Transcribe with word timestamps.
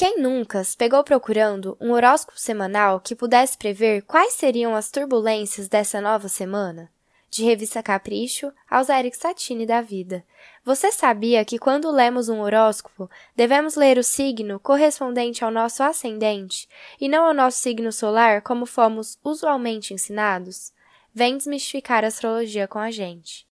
Quem 0.00 0.18
nunca 0.18 0.62
pegou 0.78 1.04
procurando 1.04 1.76
um 1.78 1.92
horóscopo 1.92 2.40
semanal 2.40 3.00
que 3.00 3.14
pudesse 3.14 3.58
prever 3.58 4.00
quais 4.00 4.32
seriam 4.32 4.74
as 4.74 4.90
turbulências 4.90 5.68
dessa 5.68 6.00
nova 6.00 6.26
semana? 6.26 6.90
De 7.28 7.44
revista 7.44 7.82
Capricho 7.82 8.50
aos 8.70 8.88
Eric 8.88 9.14
Satine 9.14 9.66
da 9.66 9.82
vida. 9.82 10.24
Você 10.64 10.90
sabia 10.90 11.44
que 11.44 11.58
quando 11.58 11.90
lemos 11.90 12.30
um 12.30 12.40
horóscopo, 12.40 13.10
devemos 13.36 13.76
ler 13.76 13.98
o 13.98 14.02
signo 14.02 14.58
correspondente 14.58 15.44
ao 15.44 15.50
nosso 15.50 15.82
ascendente 15.82 16.66
e 16.98 17.06
não 17.06 17.26
ao 17.26 17.34
nosso 17.34 17.58
signo 17.58 17.92
solar 17.92 18.40
como 18.40 18.64
fomos 18.64 19.18
usualmente 19.22 19.92
ensinados? 19.92 20.72
Vem 21.12 21.36
desmistificar 21.36 22.04
a 22.06 22.08
astrologia 22.08 22.66
com 22.66 22.78
a 22.78 22.90
gente. 22.90 23.49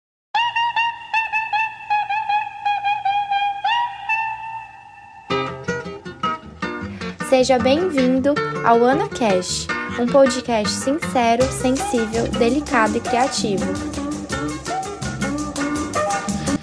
Seja 7.30 7.60
bem-vindo 7.60 8.34
ao 8.66 8.82
Ana 8.86 9.10
Cash, 9.10 9.68
um 10.00 10.08
podcast 10.08 10.74
sincero, 10.74 11.44
sensível, 11.52 12.26
delicado 12.40 12.96
e 12.96 13.02
criativo. 13.02 13.66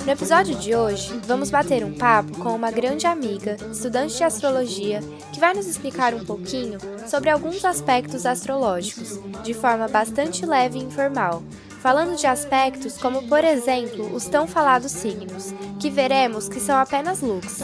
No 0.06 0.10
episódio 0.10 0.54
de 0.54 0.74
hoje, 0.74 1.20
vamos 1.26 1.50
bater 1.50 1.84
um 1.84 1.92
papo 1.92 2.38
com 2.38 2.54
uma 2.54 2.70
grande 2.70 3.06
amiga, 3.06 3.58
estudante 3.70 4.16
de 4.16 4.24
astrologia, 4.24 5.00
que 5.34 5.40
vai 5.40 5.52
nos 5.52 5.66
explicar 5.66 6.14
um 6.14 6.24
pouquinho 6.24 6.78
sobre 7.06 7.28
alguns 7.28 7.62
aspectos 7.62 8.24
astrológicos, 8.24 9.20
de 9.42 9.52
forma 9.52 9.86
bastante 9.86 10.46
leve 10.46 10.78
e 10.78 10.82
informal, 10.82 11.42
falando 11.84 12.16
de 12.16 12.26
aspectos 12.26 12.96
como, 12.96 13.28
por 13.28 13.44
exemplo, 13.44 14.06
os 14.14 14.26
tão 14.26 14.46
falados 14.46 14.90
signos, 14.90 15.52
que 15.78 15.90
veremos 15.90 16.48
que 16.48 16.58
são 16.58 16.78
apenas 16.78 17.20
looks. 17.20 17.58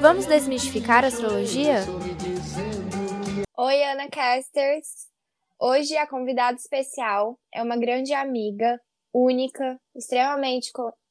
Vamos 0.00 0.26
desmistificar 0.26 1.02
a 1.02 1.08
astrologia? 1.08 1.80
Oi, 3.58 3.82
Ana 3.82 4.08
Casters! 4.08 5.08
Hoje 5.60 5.96
a 5.96 6.06
convidada 6.06 6.56
especial 6.56 7.36
é 7.52 7.64
uma 7.64 7.76
grande 7.76 8.14
amiga, 8.14 8.80
única, 9.12 9.76
extremamente 9.92 10.70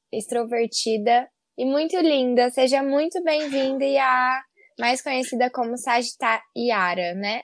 extrovertida 0.09 1.27
e 1.57 1.65
muito 1.65 1.97
linda. 1.97 2.49
Seja 2.49 2.81
muito 2.81 3.21
bem-vinda 3.25 3.83
e 3.83 3.97
a 3.97 4.41
mais 4.79 5.01
conhecida 5.01 5.49
como 5.49 5.77
Sagitariara, 5.77 7.13
né? 7.15 7.41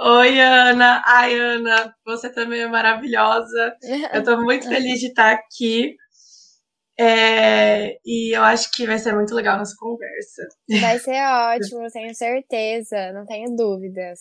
Oi, 0.00 0.40
Ana! 0.40 1.02
Ai, 1.04 1.38
Ana, 1.38 1.94
você 2.04 2.30
também 2.32 2.60
é 2.60 2.68
maravilhosa. 2.68 3.76
Eu 4.12 4.22
tô 4.22 4.40
muito 4.40 4.66
feliz 4.68 5.00
de 5.00 5.08
estar 5.08 5.32
aqui. 5.32 5.96
É, 7.00 7.96
e 8.04 8.36
eu 8.36 8.42
acho 8.42 8.72
que 8.72 8.84
vai 8.86 8.98
ser 8.98 9.14
muito 9.14 9.32
legal 9.34 9.54
a 9.54 9.58
nossa 9.58 9.74
conversa. 9.78 10.42
Vai 10.80 10.98
ser 10.98 11.20
ótimo, 11.54 11.86
tenho 11.92 12.14
certeza, 12.14 13.12
não 13.12 13.24
tenho 13.24 13.54
dúvidas. 13.54 14.20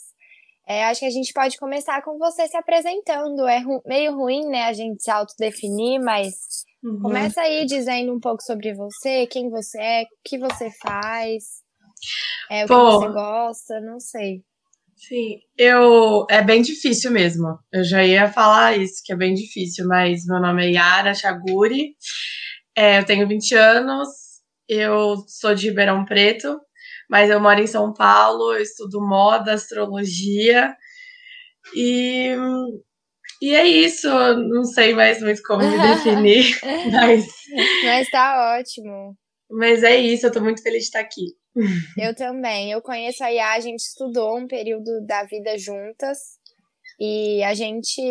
É, 0.68 0.86
acho 0.86 1.00
que 1.00 1.06
a 1.06 1.12
gente 1.12 1.34
pode 1.34 1.58
começar 1.58 2.04
com 2.04 2.18
você 2.18 2.48
se 2.48 2.58
apresentando. 2.58 3.48
É 3.48 3.60
ru 3.60 3.82
meio 3.86 4.16
ruim, 4.16 4.48
né, 4.48 4.66
a 4.66 4.74
gente 4.74 5.02
se 5.02 5.10
autodefinir, 5.10 6.00
mas 6.02 6.66
uhum. 6.84 7.00
começa 7.02 7.42
aí 7.42 7.66
dizendo 7.66 8.14
um 8.14 8.20
pouco 8.20 8.42
sobre 8.44 8.74
você, 8.74 9.28
quem 9.28 9.50
você 9.50 9.80
é, 9.80 10.04
o 10.04 10.06
que 10.24 10.38
você 10.38 10.70
faz, 10.82 11.44
é, 12.50 12.66
o 12.66 12.68
Pô, 12.68 12.76
que 12.76 13.06
você 13.06 13.14
gosta, 13.14 13.82
não 13.82 14.00
sei. 14.00 14.44
Sim, 14.96 15.40
eu 15.56 16.26
é 16.30 16.42
bem 16.42 16.62
difícil 16.62 17.12
mesmo. 17.12 17.60
Eu 17.72 17.84
já 17.84 18.04
ia 18.04 18.32
falar 18.32 18.78
isso, 18.78 19.02
que 19.06 19.14
é 19.14 19.16
bem 19.16 19.34
difícil, 19.36 19.88
mas 19.88 20.26
meu 20.26 20.42
nome 20.42 20.66
é 20.66 20.72
Yara 20.72 21.14
Chaguri. 21.14 21.96
É, 22.76 23.00
eu 23.00 23.06
tenho 23.06 23.28
20 23.28 23.54
anos, 23.56 24.08
eu 24.68 25.18
sou 25.28 25.54
de 25.54 25.70
Ribeirão 25.70 26.04
Preto, 26.04 26.60
mas 27.10 27.30
eu 27.30 27.40
moro 27.40 27.60
em 27.60 27.68
São 27.68 27.94
Paulo, 27.94 28.54
eu 28.54 28.62
estudo 28.62 29.00
moda, 29.02 29.54
astrologia 29.54 30.76
e, 31.76 32.36
e 33.42 33.56
é 33.56 33.66
isso. 33.66 34.10
Não 34.10 34.64
sei 34.64 34.94
mais 34.94 35.22
muito 35.22 35.42
como 35.44 35.64
me 35.64 35.78
definir, 35.96 36.60
mas. 36.92 37.26
Mas 37.84 38.10
tá 38.10 38.58
ótimo. 38.58 39.16
Mas 39.50 39.84
é 39.84 39.96
isso, 39.96 40.26
eu 40.26 40.32
tô 40.32 40.42
muito 40.42 40.62
feliz 40.62 40.82
de 40.82 40.86
estar 40.88 41.00
aqui. 41.00 41.36
Eu 41.98 42.16
também. 42.16 42.72
Eu 42.72 42.82
conheço 42.82 43.24
a 43.24 43.32
Iá, 43.32 43.54
a 43.54 43.60
gente 43.60 43.80
estudou 43.80 44.38
um 44.38 44.48
período 44.48 45.06
da 45.06 45.24
vida 45.24 45.58
juntas. 45.58 46.18
E 47.00 47.44
a 47.44 47.54
gente 47.54 48.02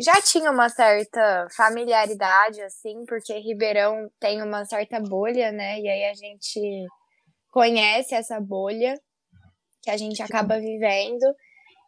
já 0.00 0.20
tinha 0.20 0.50
uma 0.50 0.68
certa 0.68 1.46
familiaridade, 1.56 2.60
assim, 2.62 3.04
porque 3.06 3.32
Ribeirão 3.38 4.10
tem 4.18 4.42
uma 4.42 4.64
certa 4.64 4.98
bolha, 5.00 5.52
né? 5.52 5.78
E 5.80 5.88
aí 5.88 6.04
a 6.06 6.14
gente 6.14 6.86
conhece 7.50 8.12
essa 8.12 8.40
bolha 8.40 9.00
que 9.82 9.90
a 9.90 9.96
gente 9.96 10.20
acaba 10.20 10.58
vivendo. 10.58 11.24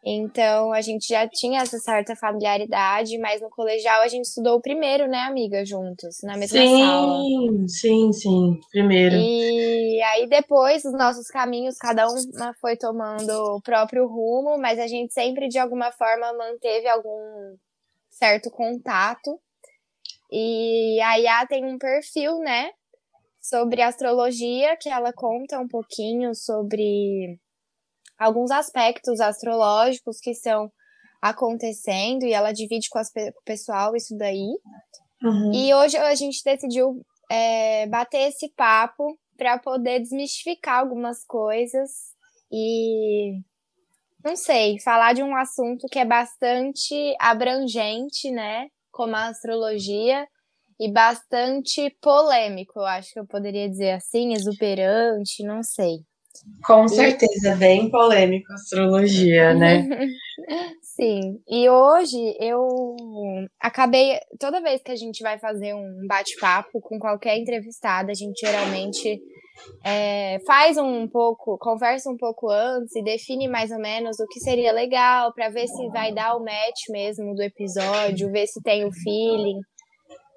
Então 0.09 0.73
a 0.73 0.81
gente 0.81 1.09
já 1.09 1.29
tinha 1.29 1.63
essa 1.63 1.79
certa 1.79 2.15
familiaridade, 2.15 3.19
mas 3.19 3.41
no 3.41 3.51
colegial 3.51 4.03
a 4.03 4.09
gente 4.09 4.27
estudou 4.27 4.59
o 4.59 4.63
primeiro, 4.63 5.09
né, 5.09 5.19
amiga, 5.23 5.65
juntos, 5.65 6.19
na 6.23 6.37
mesma 6.37 6.61
sim, 6.61 6.79
sala. 6.79 7.23
Sim, 7.25 7.69
sim, 7.69 8.13
sim, 8.13 8.61
primeiro. 8.71 9.17
E 9.17 10.01
aí 10.03 10.29
depois 10.29 10.85
os 10.85 10.93
nossos 10.93 11.27
caminhos, 11.27 11.77
cada 11.77 12.07
um 12.07 12.15
foi 12.61 12.77
tomando 12.77 13.57
o 13.57 13.61
próprio 13.61 14.07
rumo, 14.07 14.57
mas 14.59 14.79
a 14.79 14.87
gente 14.87 15.13
sempre 15.13 15.49
de 15.49 15.59
alguma 15.59 15.91
forma 15.91 16.33
manteve 16.35 16.87
algum 16.87 17.57
certo 18.09 18.49
contato. 18.49 19.41
E 20.31 21.01
a 21.01 21.17
Yá 21.17 21.47
tem 21.49 21.65
um 21.65 21.79
perfil, 21.79 22.39
né, 22.39 22.71
sobre 23.41 23.83
astrologia, 23.83 24.77
que 24.77 24.89
ela 24.89 25.13
conta 25.13 25.59
um 25.59 25.67
pouquinho 25.67 26.33
sobre 26.33 27.41
alguns 28.19 28.51
aspectos 28.51 29.21
astrológicos 29.21 30.19
que 30.21 30.31
estão 30.31 30.71
acontecendo 31.21 32.25
e 32.25 32.33
ela 32.33 32.53
divide 32.53 32.89
com, 32.89 32.99
as, 32.99 33.11
com 33.13 33.21
o 33.21 33.45
pessoal 33.45 33.97
isso 33.97 34.17
daí. 34.17 34.49
Uhum. 35.23 35.53
E 35.53 35.75
hoje 35.75 35.97
a 35.97 36.15
gente 36.15 36.43
decidiu 36.45 37.01
é, 37.31 37.87
bater 37.87 38.29
esse 38.29 38.53
papo 38.55 39.19
para 39.37 39.59
poder 39.59 40.01
desmistificar 40.01 40.81
algumas 40.81 41.25
coisas 41.25 41.91
e 42.51 43.41
não 44.25 44.35
sei, 44.35 44.81
falar 44.81 45.13
de 45.13 45.23
um 45.23 45.37
assunto 45.37 45.87
que 45.91 45.99
é 45.99 46.05
bastante 46.05 47.15
abrangente, 47.21 48.31
né? 48.31 48.67
Como 48.91 49.15
a 49.15 49.29
astrologia, 49.29 50.27
e 50.79 50.93
bastante 50.93 51.91
polêmico, 52.03 52.79
eu 52.79 52.85
acho 52.85 53.13
que 53.13 53.19
eu 53.19 53.27
poderia 53.27 53.69
dizer 53.69 53.93
assim, 53.93 54.35
exuberante, 54.35 55.43
não 55.43 55.63
sei. 55.63 56.01
Com 56.65 56.89
certeza, 56.89 57.57
bem 57.57 57.91
polêmico 57.91 58.53
a 58.53 58.55
astrologia, 58.55 59.55
né? 59.55 59.87
Sim, 60.83 61.41
e 61.49 61.69
hoje 61.69 62.37
eu 62.41 62.97
acabei. 63.61 64.19
Toda 64.39 64.63
vez 64.63 64.83
que 64.83 64.91
a 64.91 64.97
gente 64.97 65.23
vai 65.23 65.39
fazer 65.39 65.75
um 65.75 66.07
bate-papo 66.07 66.81
com 66.81 66.99
qualquer 66.99 67.37
entrevistada, 67.37 68.13
a 68.13 68.15
gente 68.15 68.39
geralmente 68.39 69.21
é, 69.85 70.39
faz 70.47 70.77
um 70.77 71.07
pouco, 71.09 71.59
conversa 71.59 72.11
um 72.11 72.17
pouco 72.17 72.51
antes 72.51 72.95
e 72.97 73.03
define 73.03 73.49
mais 73.49 73.71
ou 73.71 73.79
menos 73.79 74.19
o 74.19 74.27
que 74.27 74.41
seria 74.41 74.73
legal 74.73 75.33
para 75.33 75.49
ver 75.49 75.67
se 75.67 75.89
vai 75.89 76.13
dar 76.13 76.37
o 76.37 76.41
match 76.41 76.89
mesmo 76.91 77.35
do 77.35 77.43
episódio, 77.43 78.31
ver 78.31 78.47
se 78.47 78.61
tem 78.63 78.85
o 78.87 78.93
feeling. 78.93 79.61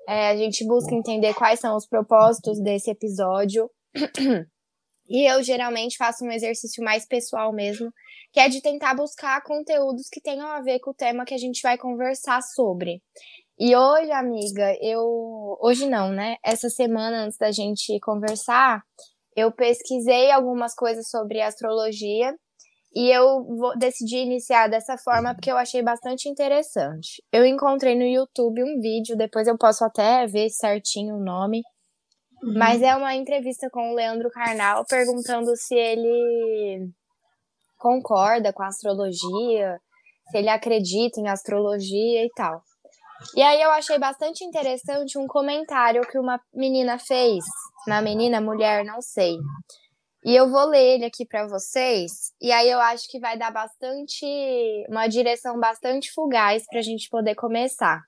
É, 0.08 0.30
a 0.30 0.36
gente 0.36 0.66
busca 0.66 0.94
entender 0.96 1.34
quais 1.34 1.60
são 1.60 1.76
os 1.76 1.88
propósitos 1.88 2.60
desse 2.62 2.90
episódio. 2.90 3.70
E 5.10 5.26
eu 5.26 5.42
geralmente 5.42 5.98
faço 5.98 6.24
um 6.24 6.32
exercício 6.32 6.84
mais 6.84 7.06
pessoal 7.06 7.52
mesmo, 7.52 7.92
que 8.32 8.40
é 8.40 8.48
de 8.48 8.62
tentar 8.62 8.94
buscar 8.94 9.42
conteúdos 9.42 10.08
que 10.08 10.22
tenham 10.22 10.48
a 10.48 10.62
ver 10.62 10.80
com 10.80 10.92
o 10.92 10.94
tema 10.94 11.26
que 11.26 11.34
a 11.34 11.38
gente 11.38 11.62
vai 11.64 11.78
conversar 11.78 12.42
sobre. 12.42 13.02
E 13.58 13.76
hoje, 13.76 14.12
amiga, 14.12 14.74
eu. 14.82 15.58
Hoje 15.60 15.90
não, 15.90 16.12
né? 16.12 16.38
Essa 16.46 16.70
semana, 16.70 17.26
antes 17.26 17.38
da 17.38 17.52
gente 17.52 18.00
conversar, 18.00 18.82
eu 19.36 19.52
pesquisei 19.52 20.32
algumas 20.32 20.74
coisas 20.76 21.10
sobre 21.10 21.42
astrologia 21.42 22.34
e 22.94 23.10
eu 23.10 23.44
vou, 23.44 23.78
decidi 23.78 24.18
iniciar 24.18 24.68
dessa 24.68 24.98
forma 24.98 25.34
porque 25.34 25.52
eu 25.52 25.58
achei 25.58 25.82
bastante 25.82 26.30
interessante. 26.30 27.24
Eu 27.32 27.46
encontrei 27.46 27.96
no 27.96 28.04
YouTube 28.04 28.64
um 28.64 28.80
vídeo, 28.80 29.18
depois 29.18 29.48
eu 29.48 29.58
posso 29.58 29.84
até 29.84 30.26
ver 30.26 30.50
certinho 30.50 31.16
o 31.16 31.24
nome, 31.24 31.62
Uhum. 32.42 32.54
Mas 32.58 32.82
é 32.82 32.96
uma 32.96 33.16
entrevista 33.16 33.70
com 33.72 33.92
o 33.92 33.96
Leandro 33.96 34.30
Carnal 34.30 34.86
perguntando 34.86 35.56
se 35.56 35.76
ele 35.76 36.90
concorda 37.78 38.54
com 38.54 38.64
a 38.64 38.68
astrologia, 38.68 39.80
se 40.30 40.38
ele 40.38 40.50
acredita 40.50 41.20
em 41.20 41.28
astrologia 41.28 42.26
e 42.26 42.30
tal. 42.36 42.62
E 43.36 43.42
aí 43.42 43.62
eu 43.62 43.70
achei 43.72 43.98
bastante 44.00 44.44
interessante 44.44 45.18
um 45.18 45.28
comentário 45.28 46.02
que 46.08 46.18
uma 46.18 46.40
menina 46.54 46.98
fez, 46.98 47.44
uma 47.86 48.02
menina, 48.02 48.40
mulher, 48.40 48.86
não 48.86 49.02
sei. 49.02 49.38
E 50.26 50.36
eu 50.36 50.50
vou 50.50 50.66
ler 50.66 50.96
ele 50.96 51.06
aqui 51.06 51.26
para 51.26 51.48
vocês, 51.48 52.12
e 52.42 52.52
aí 52.52 52.70
eu 52.70 52.80
acho 52.80 53.10
que 53.10 53.20
vai 53.20 53.38
dar 53.38 53.52
bastante 53.52 54.26
uma 54.90 55.08
direção 55.08 55.58
bastante 55.58 56.12
fugaz 56.14 56.64
para 56.70 56.80
a 56.80 56.84
gente 56.84 57.10
poder 57.10 57.36
começar. 57.36 58.02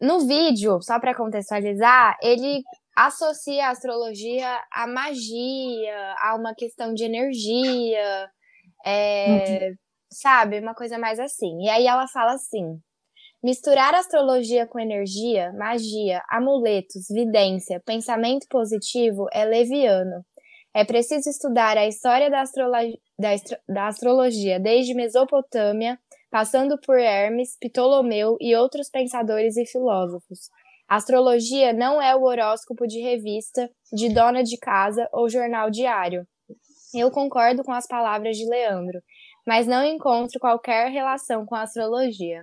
No 0.00 0.26
vídeo, 0.26 0.80
só 0.80 0.98
para 0.98 1.14
contextualizar, 1.14 2.16
ele 2.22 2.62
associa 3.06 3.66
a 3.66 3.70
astrologia 3.70 4.60
à 4.72 4.86
magia, 4.86 6.14
a 6.18 6.34
uma 6.36 6.54
questão 6.54 6.92
de 6.92 7.04
energia, 7.04 8.30
é, 8.84 9.68
uhum. 9.68 9.74
sabe? 10.10 10.58
Uma 10.58 10.74
coisa 10.74 10.98
mais 10.98 11.18
assim. 11.20 11.62
E 11.62 11.68
aí 11.68 11.86
ela 11.86 12.08
fala 12.08 12.32
assim: 12.32 12.80
misturar 13.42 13.94
astrologia 13.94 14.66
com 14.66 14.80
energia, 14.80 15.52
magia, 15.52 16.22
amuletos, 16.28 17.06
vidência, 17.08 17.80
pensamento 17.84 18.46
positivo 18.48 19.26
é 19.32 19.44
leviano. 19.44 20.24
É 20.74 20.84
preciso 20.84 21.28
estudar 21.30 21.76
a 21.76 21.86
história 21.86 22.30
da, 22.30 22.42
da, 23.18 23.30
da 23.68 23.86
astrologia 23.86 24.60
desde 24.60 24.94
Mesopotâmia, 24.94 25.98
passando 26.30 26.78
por 26.80 26.98
Hermes, 26.98 27.56
Ptolomeu 27.60 28.36
e 28.40 28.54
outros 28.54 28.90
pensadores 28.90 29.56
e 29.56 29.64
filósofos. 29.64 30.50
Astrologia 30.88 31.72
não 31.72 32.00
é 32.00 32.16
o 32.16 32.22
horóscopo 32.22 32.86
de 32.86 33.00
revista, 33.00 33.68
de 33.92 34.08
dona 34.08 34.42
de 34.42 34.56
casa 34.56 35.06
ou 35.12 35.28
jornal 35.28 35.70
diário. 35.70 36.26
Eu 36.94 37.10
concordo 37.10 37.62
com 37.62 37.72
as 37.72 37.86
palavras 37.86 38.36
de 38.36 38.48
Leandro, 38.48 38.98
mas 39.46 39.66
não 39.66 39.84
encontro 39.84 40.40
qualquer 40.40 40.90
relação 40.90 41.44
com 41.44 41.54
a 41.54 41.62
astrologia. 41.62 42.42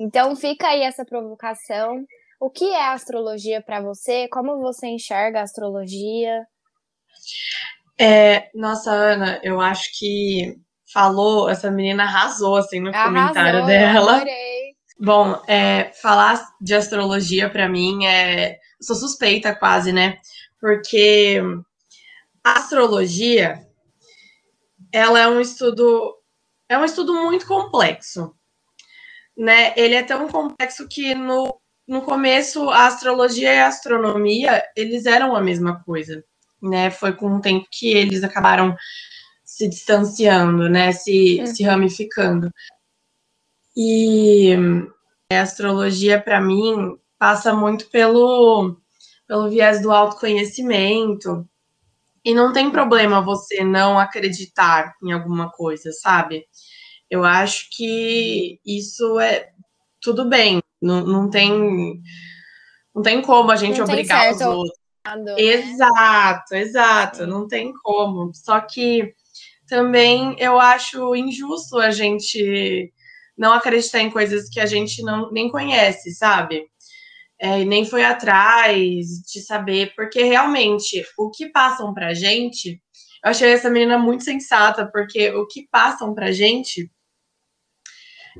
Então 0.00 0.34
fica 0.34 0.68
aí 0.68 0.82
essa 0.82 1.04
provocação. 1.04 2.04
O 2.40 2.50
que 2.50 2.64
é 2.64 2.88
astrologia 2.88 3.62
para 3.62 3.80
você? 3.80 4.28
Como 4.28 4.60
você 4.60 4.88
enxerga 4.88 5.40
a 5.40 5.44
astrologia? 5.44 6.44
É, 7.98 8.50
nossa, 8.54 8.90
Ana, 8.90 9.40
eu 9.42 9.60
acho 9.60 9.88
que 9.98 10.56
falou, 10.92 11.48
essa 11.48 11.70
menina 11.70 12.02
arrasou 12.02 12.56
assim 12.56 12.80
no 12.80 12.90
arrasou, 12.90 13.12
comentário 13.12 13.66
dela. 13.66 14.24
Bom, 14.98 15.42
é, 15.46 15.92
falar 16.00 16.42
de 16.60 16.74
astrologia 16.74 17.50
para 17.50 17.68
mim 17.68 18.06
é. 18.06 18.58
sou 18.80 18.96
suspeita 18.96 19.54
quase, 19.54 19.92
né? 19.92 20.18
Porque 20.60 21.40
a 22.42 22.58
astrologia 22.58 23.60
ela 24.92 25.20
é 25.20 25.28
um 25.28 25.40
estudo 25.40 26.14
é 26.68 26.78
um 26.78 26.84
estudo 26.84 27.14
muito 27.14 27.46
complexo, 27.46 28.34
né? 29.36 29.74
Ele 29.76 29.94
é 29.94 30.02
tão 30.02 30.28
complexo 30.28 30.88
que 30.88 31.14
no, 31.14 31.60
no 31.86 32.02
começo 32.02 32.70
a 32.70 32.86
astrologia 32.86 33.54
e 33.54 33.58
a 33.58 33.68
astronomia 33.68 34.64
eles 34.76 35.06
eram 35.06 35.36
a 35.36 35.40
mesma 35.42 35.82
coisa 35.84 36.24
né? 36.62 36.90
Foi 36.90 37.12
com 37.12 37.36
o 37.36 37.40
tempo 37.40 37.66
que 37.70 37.92
eles 37.92 38.22
acabaram 38.22 38.76
se 39.44 39.68
distanciando, 39.68 40.68
né? 40.68 40.92
Se, 40.92 41.38
uhum. 41.40 41.46
se 41.46 41.62
ramificando. 41.62 42.50
E 43.76 44.54
a 45.30 45.42
astrologia, 45.42 46.20
para 46.20 46.40
mim, 46.40 46.96
passa 47.18 47.52
muito 47.54 47.90
pelo, 47.90 48.76
pelo 49.26 49.50
viés 49.50 49.82
do 49.82 49.92
autoconhecimento. 49.92 51.46
E 52.24 52.34
não 52.34 52.52
tem 52.52 52.70
problema 52.70 53.20
você 53.20 53.62
não 53.62 53.98
acreditar 53.98 54.94
em 55.02 55.12
alguma 55.12 55.50
coisa, 55.50 55.92
sabe? 55.92 56.46
Eu 57.10 57.24
acho 57.24 57.68
que 57.70 58.58
isso 58.64 59.20
é 59.20 59.50
tudo 60.00 60.28
bem. 60.28 60.60
Não, 60.80 61.04
não 61.04 61.30
tem 61.30 62.00
não 62.94 63.02
tem 63.02 63.20
como 63.20 63.50
a 63.50 63.56
gente 63.56 63.78
não 63.78 63.84
obrigar 63.84 64.32
os 64.32 64.40
outros. 64.40 64.78
Né? 65.06 65.34
Exato, 65.38 66.54
exato, 66.54 67.26
não 67.26 67.46
tem 67.46 67.72
como. 67.82 68.32
Só 68.34 68.58
que 68.60 69.14
também 69.68 70.34
eu 70.38 70.58
acho 70.58 71.14
injusto 71.14 71.78
a 71.78 71.90
gente 71.90 72.92
não 73.36 73.52
acreditar 73.52 74.00
em 74.00 74.10
coisas 74.10 74.48
que 74.48 74.60
a 74.60 74.66
gente 74.66 75.02
não 75.02 75.30
nem 75.30 75.50
conhece, 75.50 76.12
sabe? 76.12 76.66
É, 77.38 77.64
nem 77.64 77.84
foi 77.84 78.02
atrás 78.02 79.06
de 79.30 79.40
saber, 79.42 79.94
porque 79.94 80.22
realmente 80.22 81.04
o 81.18 81.30
que 81.30 81.50
passam 81.50 81.92
pra 81.92 82.14
gente, 82.14 82.80
eu 83.22 83.30
achei 83.30 83.52
essa 83.52 83.68
menina 83.68 83.98
muito 83.98 84.24
sensata, 84.24 84.86
porque 84.90 85.30
o 85.32 85.46
que 85.46 85.68
passam 85.70 86.14
pra 86.14 86.32
gente 86.32 86.90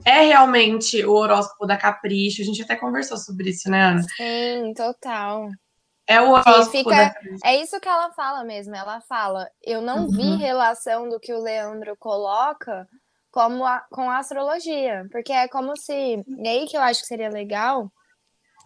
é 0.04 0.22
realmente 0.22 1.04
o 1.04 1.12
horóscopo 1.12 1.66
da 1.66 1.76
Capricho. 1.76 2.42
A 2.42 2.44
gente 2.44 2.62
até 2.62 2.76
conversou 2.76 3.16
sobre 3.16 3.50
isso, 3.50 3.70
né, 3.70 3.82
Ana? 3.82 4.02
Sim, 4.16 4.74
total. 4.74 5.48
É 6.06 6.20
o 6.20 6.30
horóscopo 6.30 6.70
fica, 6.70 7.14
É 7.44 7.56
isso 7.60 7.80
que 7.80 7.88
ela 7.88 8.12
fala 8.12 8.44
mesmo. 8.44 8.74
Ela 8.74 9.00
fala: 9.02 9.48
eu 9.62 9.80
não 9.80 10.06
uhum. 10.06 10.10
vi 10.10 10.36
relação 10.36 11.08
do 11.08 11.18
que 11.18 11.32
o 11.32 11.40
Leandro 11.40 11.96
coloca 11.98 12.88
como 13.36 13.66
a, 13.66 13.84
com 13.90 14.08
a 14.08 14.16
astrologia, 14.16 15.06
porque 15.12 15.30
é 15.30 15.46
como 15.46 15.76
se. 15.76 15.92
E 15.92 16.48
aí 16.48 16.66
que 16.66 16.74
eu 16.74 16.80
acho 16.80 17.02
que 17.02 17.06
seria 17.06 17.28
legal 17.28 17.92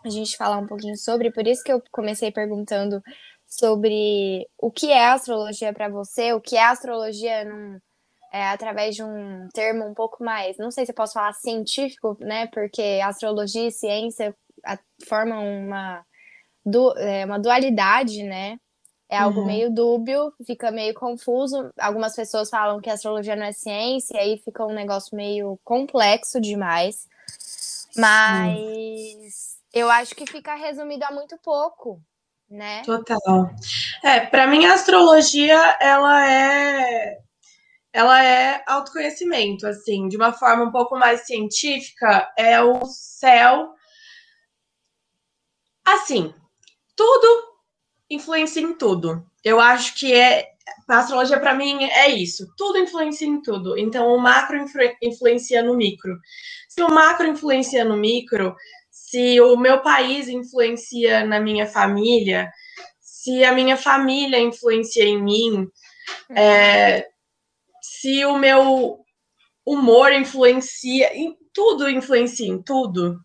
a 0.04 0.08
gente 0.08 0.36
falar 0.36 0.58
um 0.58 0.66
pouquinho 0.68 0.96
sobre, 0.96 1.32
por 1.32 1.44
isso 1.44 1.64
que 1.64 1.72
eu 1.72 1.82
comecei 1.90 2.30
perguntando 2.30 3.02
sobre 3.48 4.46
o 4.56 4.70
que 4.70 4.92
é 4.92 5.08
astrologia 5.08 5.72
para 5.72 5.88
você, 5.88 6.32
o 6.32 6.40
que 6.40 6.56
é 6.56 6.62
astrologia 6.62 7.44
num, 7.44 7.80
é, 8.32 8.46
através 8.46 8.94
de 8.94 9.02
um 9.02 9.48
termo 9.52 9.84
um 9.84 9.92
pouco 9.92 10.22
mais, 10.22 10.56
não 10.56 10.70
sei 10.70 10.86
se 10.86 10.92
eu 10.92 10.96
posso 10.96 11.14
falar 11.14 11.32
científico, 11.32 12.16
né? 12.20 12.46
Porque 12.46 13.00
astrologia 13.02 13.66
e 13.66 13.72
ciência 13.72 14.32
formam 15.08 15.44
uma 15.66 16.04
du 16.64 16.96
é, 16.96 17.24
uma 17.24 17.40
dualidade, 17.40 18.22
né? 18.22 18.56
É 19.10 19.18
algo 19.18 19.40
uhum. 19.40 19.46
meio 19.46 19.74
dúbio, 19.74 20.32
fica 20.46 20.70
meio 20.70 20.94
confuso. 20.94 21.72
Algumas 21.76 22.14
pessoas 22.14 22.48
falam 22.48 22.80
que 22.80 22.88
a 22.88 22.92
astrologia 22.92 23.34
não 23.34 23.46
é 23.46 23.52
ciência, 23.52 24.16
e 24.16 24.20
aí 24.20 24.38
fica 24.38 24.64
um 24.64 24.72
negócio 24.72 25.16
meio 25.16 25.58
complexo 25.64 26.40
demais. 26.40 27.08
Mas 27.96 29.58
eu 29.74 29.90
acho 29.90 30.14
que 30.14 30.30
fica 30.30 30.54
resumido 30.54 31.04
a 31.04 31.10
muito 31.10 31.36
pouco, 31.38 32.00
né? 32.48 32.82
Total. 32.84 33.50
É, 34.04 34.20
para 34.20 34.46
mim 34.46 34.64
a 34.64 34.74
astrologia 34.74 35.76
ela 35.80 36.24
é 36.30 37.18
ela 37.92 38.24
é 38.24 38.62
autoconhecimento, 38.68 39.66
assim, 39.66 40.06
de 40.06 40.16
uma 40.16 40.32
forma 40.32 40.62
um 40.62 40.70
pouco 40.70 40.96
mais 40.96 41.26
científica, 41.26 42.32
é 42.38 42.62
o 42.62 42.86
céu 42.86 43.74
assim, 45.84 46.32
tudo 46.94 47.49
influencia 48.10 48.60
em 48.60 48.74
tudo. 48.74 49.24
Eu 49.44 49.60
acho 49.60 49.94
que 49.94 50.12
é 50.12 50.50
a 50.88 50.98
astrologia 50.98 51.38
para 51.38 51.54
mim 51.54 51.84
é 51.84 52.08
isso. 52.08 52.52
Tudo 52.56 52.78
influencia 52.78 53.26
em 53.26 53.40
tudo. 53.40 53.78
Então 53.78 54.08
o 54.08 54.18
macro 54.18 54.56
influ 54.56 54.82
influencia 55.00 55.62
no 55.62 55.76
micro. 55.76 56.18
Se 56.68 56.82
o 56.82 56.88
macro 56.88 57.26
influencia 57.26 57.84
no 57.84 57.96
micro, 57.96 58.54
se 58.90 59.40
o 59.40 59.56
meu 59.56 59.80
país 59.82 60.28
influencia 60.28 61.24
na 61.24 61.40
minha 61.40 61.66
família, 61.66 62.50
se 63.00 63.44
a 63.44 63.52
minha 63.52 63.76
família 63.76 64.38
influencia 64.38 65.04
em 65.04 65.22
mim, 65.22 65.68
é, 66.30 67.06
se 67.80 68.24
o 68.24 68.36
meu 68.36 68.98
humor 69.64 70.12
influencia, 70.12 71.14
em 71.16 71.36
tudo 71.52 71.88
influencia 71.88 72.46
em 72.46 72.62
tudo 72.62 73.18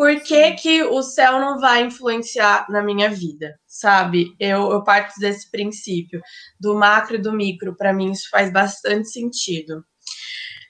por 0.00 0.18
que, 0.22 0.52
que 0.52 0.82
o 0.82 1.02
céu 1.02 1.38
não 1.38 1.58
vai 1.58 1.82
influenciar 1.82 2.64
na 2.70 2.82
minha 2.82 3.10
vida, 3.10 3.60
sabe? 3.66 4.34
Eu, 4.40 4.72
eu 4.72 4.82
parto 4.82 5.20
desse 5.20 5.50
princípio, 5.50 6.22
do 6.58 6.74
macro 6.74 7.16
e 7.16 7.20
do 7.20 7.34
micro, 7.34 7.76
para 7.76 7.92
mim 7.92 8.10
isso 8.10 8.30
faz 8.30 8.50
bastante 8.50 9.10
sentido. 9.10 9.84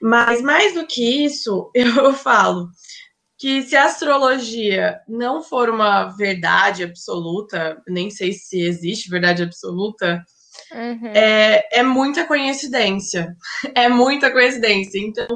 Mas 0.03 0.43
mais 0.43 0.75
do 0.75 0.85
que 0.85 1.25
isso, 1.25 1.71
eu 1.77 2.13
falo 2.13 2.67
que 3.39 3.63
se 3.63 3.77
a 3.77 3.85
astrologia 3.85 4.99
não 5.09 5.45
for 5.45 5.71
uma 5.71 6.07
verdade 6.07 6.83
absoluta, 6.83 7.81
nem 7.87 8.11
sei 8.11 8.33
se 8.33 8.61
existe 8.61 9.09
verdade 9.09 9.45
absoluta, 9.45 10.25
uhum. 10.73 11.07
é, 11.15 11.79
é 11.79 11.85
muita 11.85 12.27
coincidência. 12.27 13.33
É 13.77 13.89
muita 13.89 14.33
coincidência. 14.33 14.99
Então, 14.99 15.29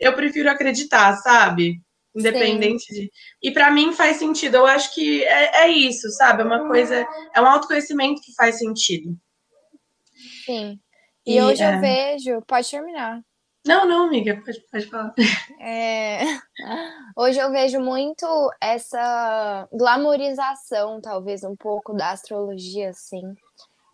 eu 0.00 0.14
prefiro 0.14 0.48
acreditar, 0.48 1.14
sabe? 1.18 1.82
Independente 2.14 2.84
Sim. 2.84 2.94
de. 2.94 3.12
E 3.42 3.50
para 3.50 3.70
mim 3.70 3.92
faz 3.92 4.18
sentido. 4.18 4.56
Eu 4.56 4.66
acho 4.66 4.94
que 4.94 5.24
é, 5.24 5.64
é, 5.64 5.68
isso, 5.68 6.08
sabe? 6.10 6.42
É 6.42 6.44
uma 6.44 6.66
coisa. 6.68 7.06
É 7.34 7.40
um 7.40 7.46
autoconhecimento 7.46 8.22
que 8.22 8.34
faz 8.34 8.58
sentido. 8.58 9.16
Sim. 10.44 10.78
E, 11.26 11.36
e 11.36 11.42
hoje 11.42 11.62
é... 11.62 11.74
eu 11.74 11.80
vejo. 11.80 12.42
Pode 12.46 12.70
terminar. 12.70 13.20
Não, 13.66 13.88
não, 13.88 14.06
amiga, 14.06 14.40
pode, 14.44 14.60
pode 14.70 14.86
falar. 14.86 15.14
É... 15.58 16.20
Hoje 17.16 17.38
eu 17.38 17.50
vejo 17.50 17.80
muito 17.80 18.26
essa 18.60 19.66
glamorização, 19.72 21.00
talvez, 21.00 21.42
um 21.44 21.56
pouco 21.56 21.94
da 21.94 22.10
astrologia, 22.10 22.90
assim. 22.90 23.22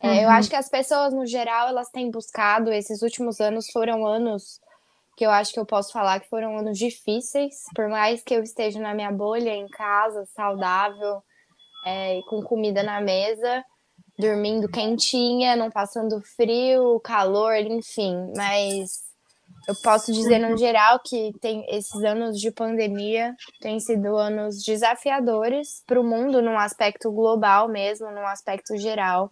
É, 0.03 0.09
uhum. 0.09 0.23
Eu 0.23 0.31
acho 0.31 0.51
que 0.51 0.57
as 0.57 0.69
pessoas, 0.69 1.13
no 1.13 1.25
geral, 1.25 1.69
elas 1.69 1.89
têm 1.89 2.11
buscado, 2.11 2.73
esses 2.73 3.01
últimos 3.03 3.41
anos 3.41 3.71
foram 3.71 4.05
anos 4.05 4.61
que 5.21 5.27
eu 5.27 5.31
acho 5.31 5.53
que 5.53 5.61
eu 5.61 5.67
posso 5.67 5.93
falar 5.93 6.19
que 6.19 6.31
foram 6.31 6.57
anos 6.57 6.79
difíceis, 6.79 7.65
por 7.77 7.91
mais 7.91 8.23
que 8.23 8.35
eu 8.35 8.43
esteja 8.43 8.81
na 8.81 8.95
minha 8.95 9.13
bolha, 9.13 9.51
em 9.51 9.69
casa, 9.69 10.25
saudável, 10.35 11.23
é, 11.85 12.21
com 12.27 12.41
comida 12.41 12.83
na 12.83 13.03
mesa, 13.03 13.63
dormindo 14.19 14.67
quentinha, 14.67 15.57
não 15.57 15.71
passando 15.71 16.23
frio, 16.23 16.99
calor, 17.01 17.55
enfim, 17.57 18.33
mas 18.35 19.11
eu 19.69 19.75
posso 19.83 20.11
dizer 20.11 20.39
no 20.39 20.57
geral 20.57 20.99
que 21.05 21.33
tem 21.39 21.67
esses 21.69 22.03
anos 22.03 22.41
de 22.41 22.51
pandemia 22.51 23.37
têm 23.61 23.79
sido 23.79 24.17
anos 24.17 24.65
desafiadores 24.65 25.85
para 25.87 26.01
o 26.01 26.05
mundo 26.05 26.41
num 26.41 26.59
aspecto 26.59 27.13
global 27.13 27.69
mesmo, 27.69 28.11
num 28.11 28.27
aspecto 28.27 28.75
geral. 28.79 29.29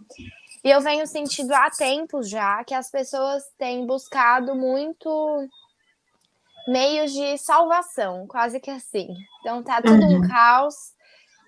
E 0.62 0.71
eu 0.71 0.83
venho 0.83 1.07
sentindo 1.07 1.54
há 1.54 1.71
tempos 1.71 2.28
já 2.28 2.62
que 2.62 2.75
as 2.75 2.90
pessoas 2.90 3.42
têm 3.57 3.87
buscado 3.87 4.54
muito 4.54 5.49
meios 6.68 7.12
de 7.12 7.38
salvação, 7.38 8.26
quase 8.26 8.60
que 8.60 8.70
assim. 8.70 9.08
Então 9.40 9.62
tá 9.62 9.80
tudo 9.80 10.04
uhum. 10.04 10.18
um 10.18 10.28
caos 10.28 10.75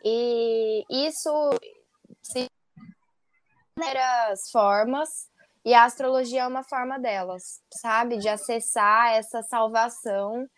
e 0.03 0.83
isso 0.89 1.31
se 2.23 2.49
várias 3.79 4.51
formas 4.51 5.29
e 5.63 5.75
a 5.75 5.85
astrologia 5.85 6.43
é 6.43 6.47
uma 6.47 6.65
forma 6.65 6.99
delas, 6.99 7.61
sabe? 7.71 8.17
De 8.17 8.29
acessar 8.31 9.13
essa 9.13 9.43
salvação 9.43 10.49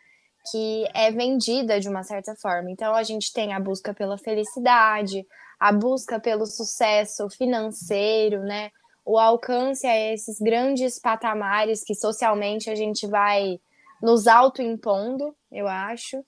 que 0.50 0.86
é 0.94 1.10
vendida 1.10 1.80
de 1.80 1.88
uma 1.88 2.04
certa 2.04 2.34
forma. 2.36 2.70
Então 2.70 2.94
a 2.94 3.02
gente 3.02 3.32
tem 3.32 3.52
a 3.52 3.58
busca 3.58 3.92
pela 3.92 4.16
felicidade, 4.16 5.26
a 5.58 5.72
busca 5.72 6.20
pelo 6.20 6.46
sucesso 6.46 7.28
financeiro, 7.30 8.42
né? 8.44 8.70
O 9.04 9.18
alcance 9.18 9.84
a 9.88 10.12
esses 10.12 10.38
grandes 10.38 11.00
patamares 11.00 11.82
que 11.82 11.96
socialmente 11.96 12.70
a 12.70 12.76
gente 12.76 13.08
vai 13.08 13.58
nos 14.02 14.26
autoimpondo, 14.26 15.34
eu 15.50 15.68
acho. 15.68 16.22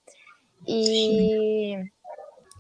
E. 0.67 1.77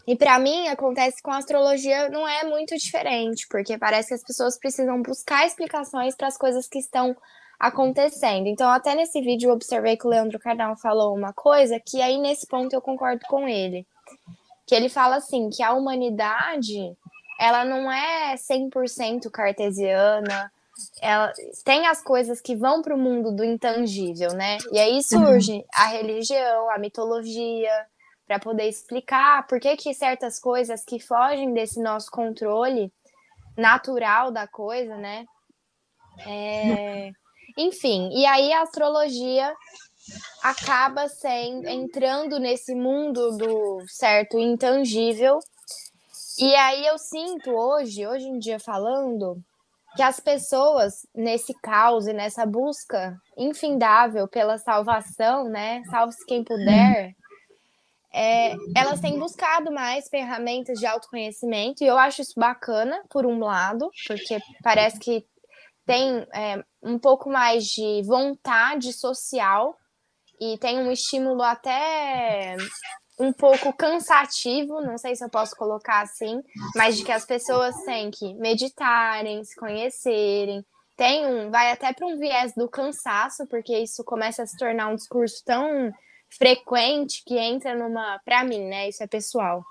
E 0.06 0.14
para 0.14 0.38
mim 0.38 0.68
acontece 0.68 1.22
com 1.22 1.30
a 1.30 1.38
astrologia 1.38 2.10
não 2.10 2.28
é 2.28 2.44
muito 2.44 2.76
diferente, 2.76 3.46
porque 3.48 3.78
parece 3.78 4.08
que 4.08 4.14
as 4.14 4.22
pessoas 4.22 4.58
precisam 4.58 5.00
buscar 5.00 5.46
explicações 5.46 6.14
para 6.14 6.28
as 6.28 6.36
coisas 6.36 6.68
que 6.68 6.78
estão 6.78 7.16
acontecendo. 7.58 8.46
Então, 8.46 8.68
até 8.68 8.94
nesse 8.94 9.22
vídeo 9.22 9.48
eu 9.48 9.54
observei 9.54 9.96
que 9.96 10.06
o 10.06 10.10
Leandro 10.10 10.38
Cardão 10.38 10.76
falou 10.76 11.16
uma 11.16 11.32
coisa 11.32 11.80
que 11.80 12.02
aí 12.02 12.18
nesse 12.18 12.46
ponto 12.46 12.74
eu 12.74 12.82
concordo 12.82 13.24
com 13.26 13.48
ele. 13.48 13.86
Que 14.66 14.74
ele 14.74 14.90
fala 14.90 15.16
assim, 15.16 15.48
que 15.48 15.62
a 15.62 15.72
humanidade, 15.72 16.94
ela 17.40 17.64
não 17.64 17.90
é 17.90 18.34
100% 18.34 19.30
cartesiana, 19.30 20.52
ela 21.00 21.32
tem 21.64 21.86
as 21.86 22.02
coisas 22.02 22.40
que 22.40 22.56
vão 22.56 22.82
para 22.82 22.94
o 22.94 22.98
mundo 22.98 23.30
do 23.30 23.44
intangível, 23.44 24.32
né? 24.32 24.58
E 24.72 24.78
aí 24.78 25.02
surge 25.02 25.52
uhum. 25.52 25.64
a 25.74 25.86
religião, 25.86 26.70
a 26.70 26.78
mitologia, 26.78 27.86
para 28.26 28.38
poder 28.38 28.68
explicar 28.68 29.46
por 29.46 29.60
que, 29.60 29.76
que 29.76 29.94
certas 29.94 30.40
coisas 30.40 30.84
que 30.84 30.98
fogem 30.98 31.52
desse 31.52 31.80
nosso 31.80 32.10
controle 32.10 32.92
natural 33.56 34.30
da 34.30 34.46
coisa, 34.46 34.96
né? 34.96 35.24
É... 36.26 37.10
Enfim, 37.56 38.10
e 38.12 38.26
aí 38.26 38.52
a 38.52 38.62
astrologia 38.62 39.54
acaba 40.42 41.08
sendo 41.08 41.68
entrando 41.68 42.38
nesse 42.38 42.74
mundo 42.74 43.36
do 43.36 43.84
certo 43.86 44.38
intangível. 44.38 45.38
E 46.38 46.54
aí 46.56 46.84
eu 46.86 46.98
sinto 46.98 47.50
hoje, 47.50 48.06
hoje 48.06 48.26
em 48.26 48.38
dia 48.38 48.58
falando, 48.58 49.40
que 49.96 50.02
as 50.02 50.18
pessoas 50.20 51.06
nesse 51.14 51.54
caos 51.62 52.06
e 52.06 52.12
nessa 52.12 52.44
busca 52.44 53.16
infindável 53.36 54.26
pela 54.28 54.58
salvação, 54.58 55.48
né? 55.48 55.82
Salve-se 55.90 56.24
quem 56.26 56.42
puder 56.42 57.14
é, 58.16 58.54
elas 58.76 59.00
têm 59.00 59.18
buscado 59.18 59.72
mais 59.72 60.08
ferramentas 60.08 60.78
de 60.78 60.86
autoconhecimento, 60.86 61.82
e 61.82 61.86
eu 61.88 61.98
acho 61.98 62.22
isso 62.22 62.34
bacana, 62.36 63.02
por 63.10 63.26
um 63.26 63.40
lado, 63.40 63.90
porque 64.06 64.38
parece 64.62 65.00
que 65.00 65.26
tem 65.84 66.24
é, 66.32 66.62
um 66.80 66.96
pouco 66.96 67.28
mais 67.28 67.64
de 67.64 68.02
vontade 68.06 68.92
social 68.92 69.76
e 70.40 70.56
tem 70.58 70.78
um 70.78 70.92
estímulo 70.92 71.42
até 71.42 72.56
um 73.18 73.32
pouco 73.32 73.72
cansativo, 73.72 74.80
não 74.80 74.98
sei 74.98 75.14
se 75.14 75.24
eu 75.24 75.28
posso 75.28 75.54
colocar 75.56 76.00
assim, 76.00 76.42
mas 76.74 76.96
de 76.96 77.04
que 77.04 77.12
as 77.12 77.24
pessoas 77.24 77.74
têm 77.84 78.10
que 78.10 78.34
meditarem, 78.34 79.44
se 79.44 79.54
conhecerem, 79.54 80.64
tem 80.96 81.26
um, 81.26 81.50
vai 81.50 81.72
até 81.72 81.92
para 81.92 82.06
um 82.06 82.18
viés 82.18 82.54
do 82.54 82.68
cansaço, 82.68 83.46
porque 83.46 83.76
isso 83.76 84.04
começa 84.04 84.42
a 84.42 84.46
se 84.46 84.56
tornar 84.56 84.88
um 84.88 84.96
discurso 84.96 85.42
tão 85.44 85.92
frequente 86.30 87.22
que 87.24 87.36
entra 87.36 87.74
numa. 87.74 88.20
Pra 88.24 88.44
mim, 88.44 88.60
né? 88.60 88.88
Isso 88.88 89.02
é 89.02 89.06
pessoal. 89.06 89.64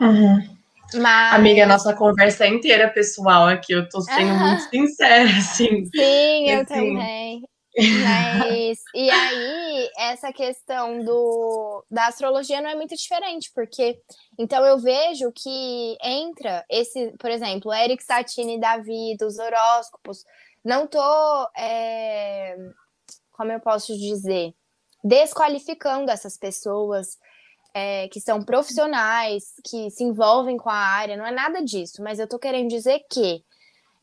Uhum. 0.00 0.58
Mas... 0.94 1.34
Amiga, 1.34 1.66
nossa 1.66 1.94
conversa 1.94 2.44
é 2.44 2.48
inteira 2.48 2.88
pessoal 2.88 3.46
aqui, 3.46 3.72
eu 3.72 3.88
tô 3.88 4.00
sendo 4.00 4.32
muito 4.34 4.62
sincera, 4.70 5.24
assim. 5.24 5.84
Sim, 5.86 6.50
eu 6.50 6.62
assim. 6.62 6.66
também. 6.66 7.44
Mas, 7.76 8.80
e 8.94 9.08
aí, 9.08 9.90
essa 9.96 10.32
questão 10.32 11.04
do, 11.04 11.84
da 11.90 12.06
astrologia 12.06 12.60
não 12.60 12.70
é 12.70 12.74
muito 12.74 12.96
diferente, 12.96 13.50
porque 13.54 14.00
então 14.38 14.64
eu 14.66 14.78
vejo 14.78 15.30
que 15.32 15.96
entra 16.02 16.64
esse, 16.68 17.14
por 17.18 17.30
exemplo, 17.30 17.72
Eric 17.72 18.02
Satini 18.02 18.58
Davi, 18.58 19.16
dos 19.18 19.38
horóscopos. 19.38 20.24
Não 20.64 20.86
tô, 20.86 21.48
é, 21.56 22.56
como 23.32 23.52
eu 23.52 23.60
posso 23.60 23.96
dizer, 23.96 24.52
desqualificando 25.02 26.10
essas 26.10 26.36
pessoas 26.36 27.18
é, 27.72 28.08
que 28.08 28.20
são 28.20 28.42
profissionais, 28.42 29.44
que 29.64 29.90
se 29.90 30.02
envolvem 30.02 30.56
com 30.56 30.68
a 30.68 30.74
área, 30.74 31.16
não 31.16 31.26
é 31.26 31.30
nada 31.30 31.62
disso, 31.62 32.02
mas 32.02 32.18
eu 32.18 32.28
tô 32.28 32.38
querendo 32.38 32.68
dizer 32.68 33.00
que 33.10 33.44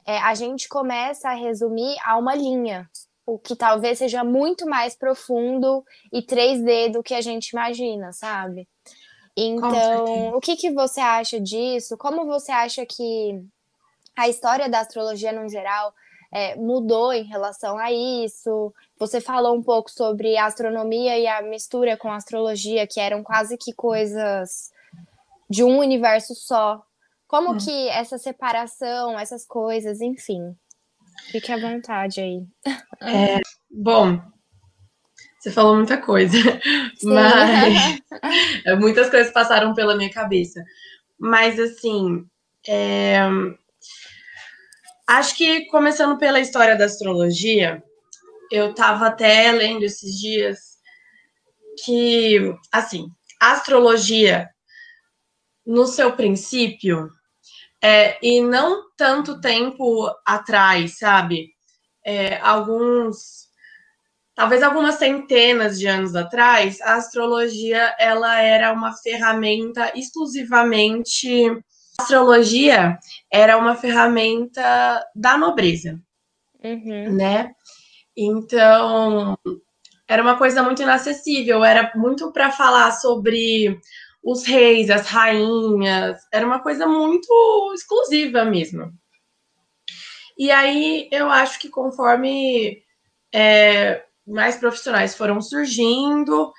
é, 0.05 0.17
a 0.19 0.33
gente 0.33 0.69
começa 0.69 1.29
a 1.29 1.33
resumir 1.33 1.95
a 2.05 2.17
uma 2.17 2.33
linha, 2.33 2.89
o 3.27 3.37
que 3.37 3.57
talvez 3.57 3.97
seja 3.97 4.23
muito 4.23 4.65
mais 4.65 4.95
profundo 4.95 5.83
e 6.13 6.21
3D 6.21 6.93
do 6.93 7.03
que 7.03 7.13
a 7.13 7.19
gente 7.19 7.49
imagina, 7.49 8.13
sabe? 8.13 8.65
Então, 9.35 10.29
o 10.29 10.39
que, 10.39 10.55
que 10.55 10.71
você 10.71 11.01
acha 11.01 11.37
disso? 11.39 11.97
Como 11.97 12.25
você 12.25 12.53
acha 12.53 12.85
que 12.85 13.43
a 14.15 14.29
história 14.29 14.69
da 14.69 14.79
astrologia 14.79 15.33
no 15.33 15.47
geral 15.49 15.93
é, 16.33 16.55
mudou 16.55 17.11
em 17.11 17.25
relação 17.25 17.77
a 17.77 17.91
isso? 17.91 18.73
Você 18.97 19.19
falou 19.19 19.55
um 19.55 19.61
pouco 19.61 19.91
sobre 19.91 20.37
a 20.37 20.45
astronomia 20.45 21.19
e 21.19 21.27
a 21.27 21.41
mistura 21.41 21.97
com 21.97 22.09
a 22.09 22.15
astrologia, 22.15 22.87
que 22.87 22.99
eram 22.99 23.21
quase 23.21 23.57
que 23.57 23.73
coisas 23.73 24.71
de 25.49 25.65
um 25.65 25.79
universo 25.79 26.33
só. 26.33 26.81
Como 27.27 27.55
é. 27.55 27.57
que 27.59 27.89
essa 27.89 28.17
separação, 28.17 29.19
essas 29.19 29.45
coisas, 29.45 29.99
enfim. 29.99 30.55
Fique 31.31 31.51
à 31.51 31.57
vontade 31.57 32.21
aí. 32.21 32.43
É, 33.01 33.39
bom, 33.69 34.21
você 35.39 35.51
falou 35.51 35.75
muita 35.75 35.97
coisa, 35.97 36.37
Sim. 36.97 37.13
mas 37.13 37.99
muitas 38.79 39.09
coisas 39.09 39.31
passaram 39.31 39.73
pela 39.73 39.95
minha 39.95 40.11
cabeça. 40.11 40.63
Mas 41.19 41.59
assim, 41.59 42.25
é, 42.67 43.27
Acho 45.07 45.37
que 45.37 45.65
começando 45.67 46.17
pela 46.17 46.41
história 46.41 46.75
da 46.75 46.83
astrologia, 46.83 47.81
eu 48.51 48.71
estava 48.71 49.07
até 49.07 49.49
lendo 49.53 49.83
esses 49.83 50.19
dias 50.19 50.59
que, 51.85 52.53
assim, 52.73 53.07
a 53.39 53.53
astrologia, 53.53 54.49
no 55.65 55.87
seu 55.87 56.11
princípio, 56.11 57.09
é, 57.81 58.17
e 58.25 58.41
não 58.41 58.83
tanto 58.97 59.39
tempo 59.39 60.09
atrás, 60.25 60.97
sabe? 60.97 61.49
É, 62.05 62.37
alguns, 62.39 63.47
talvez 64.33 64.63
algumas 64.63 64.95
centenas 64.95 65.77
de 65.77 65.87
anos 65.87 66.15
atrás, 66.15 66.81
a 66.81 66.95
astrologia 66.95 67.95
ela 67.99 68.39
era 68.39 68.71
uma 68.71 68.93
ferramenta 68.93 69.91
exclusivamente 69.95 71.49
a 71.99 72.03
astrologia 72.03 72.99
era 73.31 73.57
uma 73.57 73.75
ferramenta 73.75 75.03
da 75.15 75.35
nobreza, 75.35 75.99
uhum. 76.63 77.11
né? 77.15 77.51
Então, 78.15 79.35
era 80.07 80.21
uma 80.21 80.37
coisa 80.37 80.61
muito 80.61 80.81
inacessível, 80.81 81.65
era 81.65 81.91
muito 81.95 82.31
para 82.31 82.51
falar 82.51 82.91
sobre 82.91 83.79
os 84.29 84.45
reis, 84.45 84.89
as 84.89 85.07
rainhas, 85.07 86.19
era 86.33 86.45
uma 86.45 86.61
coisa 86.61 86.85
muito 86.85 87.71
exclusiva 87.73 88.43
mesmo. 88.43 88.91
E 90.37 90.51
aí 90.51 91.07
eu 91.13 91.29
acho 91.29 91.57
que 91.57 91.69
conforme 91.69 92.83
é, 93.33 94.03
mais 94.27 94.57
profissionais 94.57 95.15
foram 95.15 95.41
surgindo, 95.41 96.51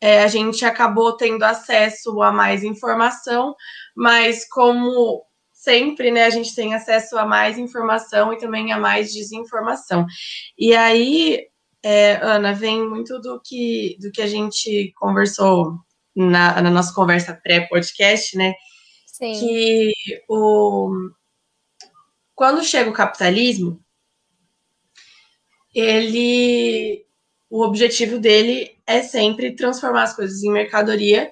é, 0.00 0.22
a 0.22 0.26
gente 0.26 0.64
acabou 0.64 1.14
tendo 1.18 1.42
acesso 1.42 2.22
a 2.22 2.32
mais 2.32 2.64
informação, 2.64 3.54
mas 3.94 4.48
como 4.48 5.22
sempre, 5.52 6.10
né, 6.10 6.24
a 6.24 6.30
gente 6.30 6.54
tem 6.54 6.74
acesso 6.74 7.18
a 7.18 7.26
mais 7.26 7.58
informação 7.58 8.32
e 8.32 8.38
também 8.38 8.72
a 8.72 8.78
mais 8.78 9.12
desinformação. 9.12 10.06
E 10.58 10.74
aí, 10.74 11.46
é, 11.82 12.14
Ana, 12.22 12.54
vem 12.54 12.88
muito 12.88 13.20
do 13.20 13.38
que, 13.44 13.98
do 14.00 14.10
que 14.10 14.22
a 14.22 14.26
gente 14.26 14.94
conversou 14.96 15.78
na, 16.16 16.60
na 16.62 16.70
nossa 16.70 16.94
conversa 16.94 17.34
pré-podcast, 17.34 18.36
né? 18.36 18.54
Sim. 19.06 19.32
Que 19.38 19.92
o, 20.28 20.90
quando 22.34 22.64
chega 22.64 22.90
o 22.90 22.94
capitalismo, 22.94 23.80
ele 25.74 27.04
o 27.48 27.62
objetivo 27.62 28.18
dele 28.18 28.76
é 28.86 29.02
sempre 29.02 29.54
transformar 29.54 30.02
as 30.02 30.16
coisas 30.16 30.42
em 30.42 30.50
mercadoria 30.50 31.30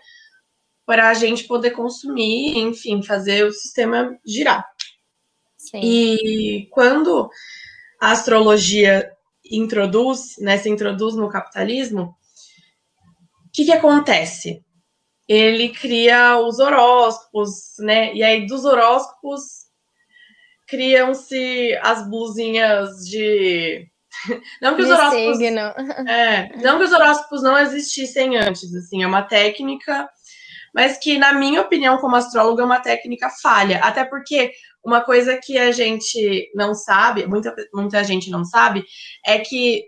para 0.87 1.09
a 1.09 1.15
gente 1.15 1.45
poder 1.45 1.71
consumir, 1.71 2.57
enfim, 2.57 3.03
fazer 3.03 3.45
o 3.45 3.53
sistema 3.53 4.17
girar. 4.25 4.65
Sim. 5.57 5.81
E 5.83 6.69
quando 6.71 7.29
a 8.01 8.13
astrologia 8.13 9.11
introduz, 9.51 10.37
né, 10.39 10.57
se 10.59 10.69
introduz 10.69 11.15
no 11.15 11.29
capitalismo, 11.29 12.17
o 13.47 13.51
que, 13.53 13.65
que 13.65 13.73
acontece? 13.73 14.64
Ele 15.29 15.71
cria 15.71 16.39
os 16.39 16.59
horóscopos, 16.59 17.75
né? 17.79 18.15
E 18.15 18.23
aí 18.23 18.47
dos 18.47 18.65
horóscopos 18.65 19.65
criam-se 20.67 21.79
as 21.83 22.09
blusinhas 22.09 23.05
de 23.07 23.89
não 24.63 24.77
que 24.77 24.83
os 24.83 24.91
horóscopos 24.91 25.41
é, 25.41 26.57
não 26.57 26.79
que 26.79 26.85
os 26.85 26.93
horóscopos 26.93 27.43
não 27.43 27.59
existissem 27.59 28.37
antes, 28.37 28.75
assim, 28.75 29.03
é 29.03 29.07
uma 29.07 29.23
técnica, 29.23 30.09
mas 30.75 30.99
que 30.99 31.19
na 31.19 31.33
minha 31.33 31.61
opinião 31.61 31.99
como 31.99 32.17
astróloga 32.17 32.63
é 32.63 32.67
uma 32.67 32.81
técnica 32.81 33.29
falha, 33.31 33.79
até 33.81 34.05
porque 34.05 34.53
uma 34.85 35.01
coisa 35.01 35.39
que 35.39 35.59
a 35.59 35.73
gente 35.73 36.51
não 36.55 36.75
sabe, 36.75 37.27
muita, 37.27 37.55
muita 37.73 38.05
gente 38.05 38.31
não 38.31 38.45
sabe, 38.45 38.85
é 39.25 39.39
que 39.39 39.85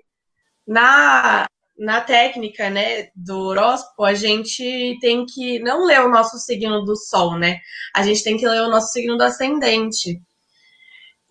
na, 0.66 1.46
na 1.78 2.00
técnica, 2.00 2.70
né, 2.70 3.08
do 3.14 3.38
horóscopo, 3.38 4.04
a 4.04 4.14
gente 4.14 4.98
tem 5.00 5.26
que 5.26 5.58
não 5.58 5.84
ler 5.84 6.00
o 6.00 6.10
nosso 6.10 6.38
signo 6.38 6.84
do 6.84 6.96
sol, 6.96 7.38
né? 7.38 7.60
A 7.94 8.02
gente 8.02 8.22
tem 8.22 8.36
que 8.36 8.46
ler 8.46 8.62
o 8.62 8.70
nosso 8.70 8.92
signo 8.92 9.16
do 9.16 9.24
ascendente. 9.24 10.20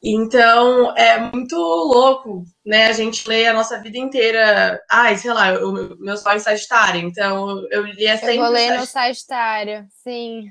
Então, 0.03 0.95
é 0.95 1.17
muito 1.17 1.55
louco, 1.55 2.43
né? 2.63 2.87
A 2.87 2.93
gente 2.93 3.27
lê 3.27 3.47
a 3.47 3.53
nossa 3.53 3.81
vida 3.81 3.97
inteira. 3.97 4.79
Ai, 4.89 5.17
sei 5.17 5.33
lá, 5.33 5.53
o 5.65 5.97
meu 5.99 6.15
sol 6.15 6.33
é 6.33 6.39
Sagitário, 6.39 7.01
então 7.01 7.65
eu 7.71 7.83
li 7.83 8.07
sempre. 8.09 8.35
Eu 8.35 8.43
vou 8.43 8.51
ler 8.51 8.77
no 8.77 8.85
Sagitário, 8.85 9.87
sim. 10.03 10.43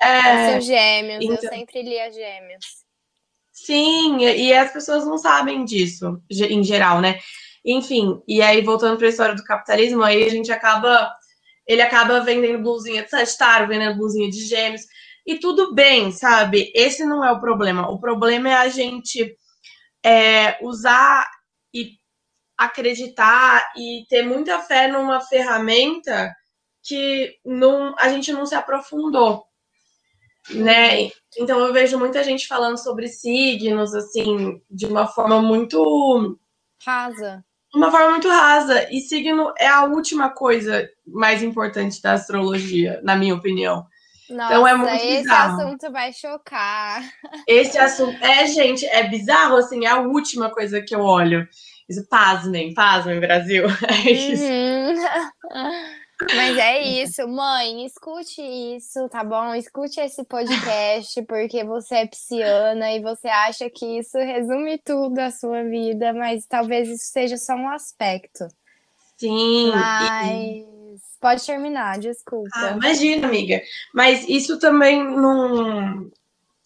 É. 0.00 0.52
Seu 0.52 0.60
gêmeos, 0.62 1.22
então... 1.22 1.36
eu 1.36 1.50
sempre 1.50 1.82
li 1.82 2.00
a 2.00 2.10
gêmeos. 2.10 2.64
Sim, 3.52 4.18
e 4.24 4.52
as 4.52 4.72
pessoas 4.72 5.06
não 5.06 5.16
sabem 5.16 5.64
disso, 5.64 6.20
em 6.30 6.64
geral, 6.64 7.00
né? 7.00 7.18
Enfim, 7.64 8.22
e 8.28 8.42
aí 8.42 8.62
voltando 8.62 8.98
para 8.98 9.06
a 9.06 9.10
história 9.10 9.34
do 9.34 9.44
capitalismo, 9.44 10.02
aí 10.02 10.24
a 10.24 10.28
gente 10.28 10.52
acaba. 10.52 11.12
Ele 11.66 11.80
acaba 11.80 12.20
vendendo 12.20 12.62
blusinha 12.62 13.02
de 13.02 13.10
Sagitário, 13.10 13.68
vendendo 13.68 13.96
blusinha 13.96 14.30
de 14.30 14.44
gêmeos. 14.46 14.82
E 15.26 15.38
tudo 15.38 15.74
bem, 15.74 16.12
sabe? 16.12 16.70
Esse 16.74 17.04
não 17.06 17.24
é 17.24 17.32
o 17.32 17.40
problema. 17.40 17.90
O 17.90 17.98
problema 17.98 18.50
é 18.50 18.54
a 18.54 18.68
gente 18.68 19.34
é, 20.04 20.58
usar 20.62 21.26
e 21.72 21.92
acreditar 22.58 23.72
e 23.76 24.04
ter 24.08 24.22
muita 24.22 24.60
fé 24.60 24.86
numa 24.88 25.20
ferramenta 25.22 26.30
que 26.82 27.38
não, 27.44 27.94
a 27.98 28.10
gente 28.10 28.30
não 28.32 28.44
se 28.44 28.54
aprofundou, 28.54 29.44
né? 30.50 31.10
Então 31.38 31.58
eu 31.60 31.72
vejo 31.72 31.98
muita 31.98 32.22
gente 32.22 32.46
falando 32.46 32.78
sobre 32.78 33.08
signos 33.08 33.94
assim 33.94 34.60
de 34.70 34.86
uma 34.86 35.06
forma 35.06 35.40
muito 35.40 36.38
rasa. 36.84 37.42
Uma 37.74 37.90
forma 37.90 38.10
muito 38.10 38.28
rasa. 38.28 38.88
E 38.90 39.00
signo 39.00 39.52
é 39.58 39.66
a 39.66 39.84
última 39.84 40.30
coisa 40.30 40.88
mais 41.06 41.42
importante 41.42 42.00
da 42.00 42.12
astrologia, 42.12 43.00
na 43.02 43.16
minha 43.16 43.34
opinião. 43.34 43.86
Nossa, 44.30 44.54
então 44.54 44.66
é 44.66 44.74
muito 44.76 44.94
esse 44.94 45.22
bizarro. 45.22 45.60
assunto 45.60 45.92
vai 45.92 46.12
chocar. 46.12 47.02
Esse 47.46 47.76
assunto. 47.76 48.16
É, 48.24 48.46
gente, 48.46 48.86
é 48.86 49.06
bizarro, 49.06 49.56
assim, 49.56 49.84
é 49.84 49.88
a 49.88 50.00
última 50.00 50.50
coisa 50.50 50.80
que 50.80 50.94
eu 50.94 51.00
olho. 51.00 51.46
Isso, 51.88 52.06
pasmem, 52.08 52.72
pasmem, 52.72 53.20
Brasil. 53.20 53.64
É 53.88 54.10
isso. 54.10 54.44
Uhum. 54.44 54.94
Mas 56.34 56.56
é 56.56 56.80
isso, 57.02 57.26
mãe, 57.28 57.84
escute 57.84 58.40
isso, 58.76 59.08
tá 59.08 59.24
bom? 59.24 59.54
Escute 59.54 60.00
esse 60.00 60.24
podcast, 60.24 61.22
porque 61.22 61.64
você 61.64 61.96
é 61.96 62.06
pisciana 62.06 62.92
e 62.92 63.00
você 63.00 63.28
acha 63.28 63.68
que 63.68 63.98
isso 63.98 64.16
resume 64.18 64.78
tudo 64.78 65.18
a 65.18 65.30
sua 65.30 65.64
vida, 65.64 66.12
mas 66.12 66.46
talvez 66.46 66.88
isso 66.88 67.10
seja 67.12 67.36
só 67.36 67.54
um 67.54 67.68
aspecto. 67.68 68.46
Sim. 69.16 69.70
Mas. 69.70 70.64
Pode 71.20 71.44
terminar, 71.46 71.98
desculpa. 71.98 72.50
Ah, 72.54 72.72
imagina, 72.72 73.26
amiga. 73.26 73.62
Mas 73.94 74.28
isso 74.28 74.58
também 74.58 75.02
não, 75.02 76.10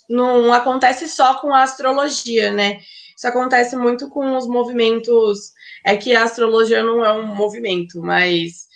não 0.08 0.52
acontece 0.52 1.08
só 1.08 1.34
com 1.34 1.54
a 1.54 1.62
astrologia, 1.62 2.50
né? 2.50 2.80
Isso 3.16 3.26
acontece 3.26 3.76
muito 3.76 4.08
com 4.08 4.36
os 4.36 4.48
movimentos. 4.48 5.52
É 5.84 5.96
que 5.96 6.14
a 6.14 6.24
astrologia 6.24 6.82
não 6.82 7.04
é 7.04 7.12
um 7.12 7.34
movimento, 7.34 8.00
mas 8.00 8.67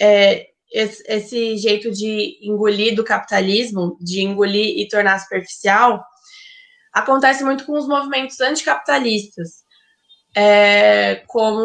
é, 0.00 0.46
esse, 0.72 1.02
esse 1.06 1.56
jeito 1.56 1.90
de 1.90 2.38
engolir 2.42 2.94
do 2.94 3.04
capitalismo, 3.04 3.96
de 4.00 4.22
engolir 4.22 4.78
e 4.78 4.88
tornar 4.88 5.18
superficial, 5.18 6.04
acontece 6.92 7.44
muito 7.44 7.64
com 7.66 7.78
os 7.78 7.86
movimentos 7.86 8.40
anticapitalistas 8.40 9.66
é, 10.36 11.22
como 11.26 11.62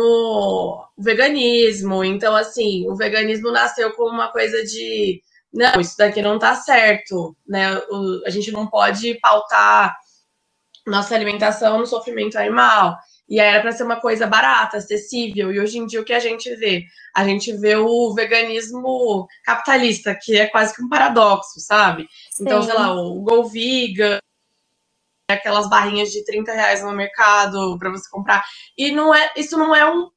o 0.97 1.03
veganismo. 1.03 2.03
Então, 2.05 2.35
assim, 2.35 2.89
o 2.89 2.95
veganismo 2.95 3.51
nasceu 3.51 3.91
como 3.93 4.11
uma 4.11 4.31
coisa 4.31 4.63
de 4.63 5.21
não, 5.53 5.81
isso 5.81 5.97
daqui 5.97 6.21
não 6.21 6.39
tá 6.39 6.55
certo, 6.55 7.35
né? 7.45 7.77
O, 7.89 8.23
a 8.25 8.29
gente 8.29 8.51
não 8.51 8.67
pode 8.67 9.15
pautar 9.19 9.97
nossa 10.87 11.13
alimentação 11.13 11.79
no 11.79 11.85
sofrimento 11.85 12.37
animal. 12.37 12.97
E 13.31 13.39
aí 13.39 13.47
era 13.47 13.61
para 13.61 13.71
ser 13.71 13.83
uma 13.83 13.95
coisa 13.95 14.27
barata, 14.27 14.75
acessível. 14.75 15.53
E 15.53 15.59
hoje 15.61 15.77
em 15.77 15.85
dia 15.85 16.01
o 16.01 16.03
que 16.03 16.11
a 16.11 16.19
gente 16.19 16.53
vê? 16.57 16.83
A 17.15 17.23
gente 17.23 17.55
vê 17.55 17.77
o 17.77 18.13
veganismo 18.13 19.25
capitalista, 19.45 20.13
que 20.21 20.37
é 20.37 20.47
quase 20.47 20.75
que 20.75 20.83
um 20.83 20.89
paradoxo, 20.89 21.61
sabe? 21.61 22.09
Sim. 22.29 22.43
Então, 22.43 22.61
sei 22.61 22.73
lá, 22.73 22.93
o 22.93 23.21
Go 23.21 23.45
Vegan, 23.45 24.19
aquelas 25.29 25.69
barrinhas 25.69 26.11
de 26.11 26.25
30 26.25 26.51
reais 26.51 26.83
no 26.83 26.91
mercado 26.91 27.79
para 27.79 27.91
você 27.91 28.09
comprar. 28.09 28.43
E 28.77 28.91
não 28.91 29.15
é, 29.15 29.31
isso 29.37 29.57
não 29.57 29.73
é 29.73 29.89
um 29.89 30.09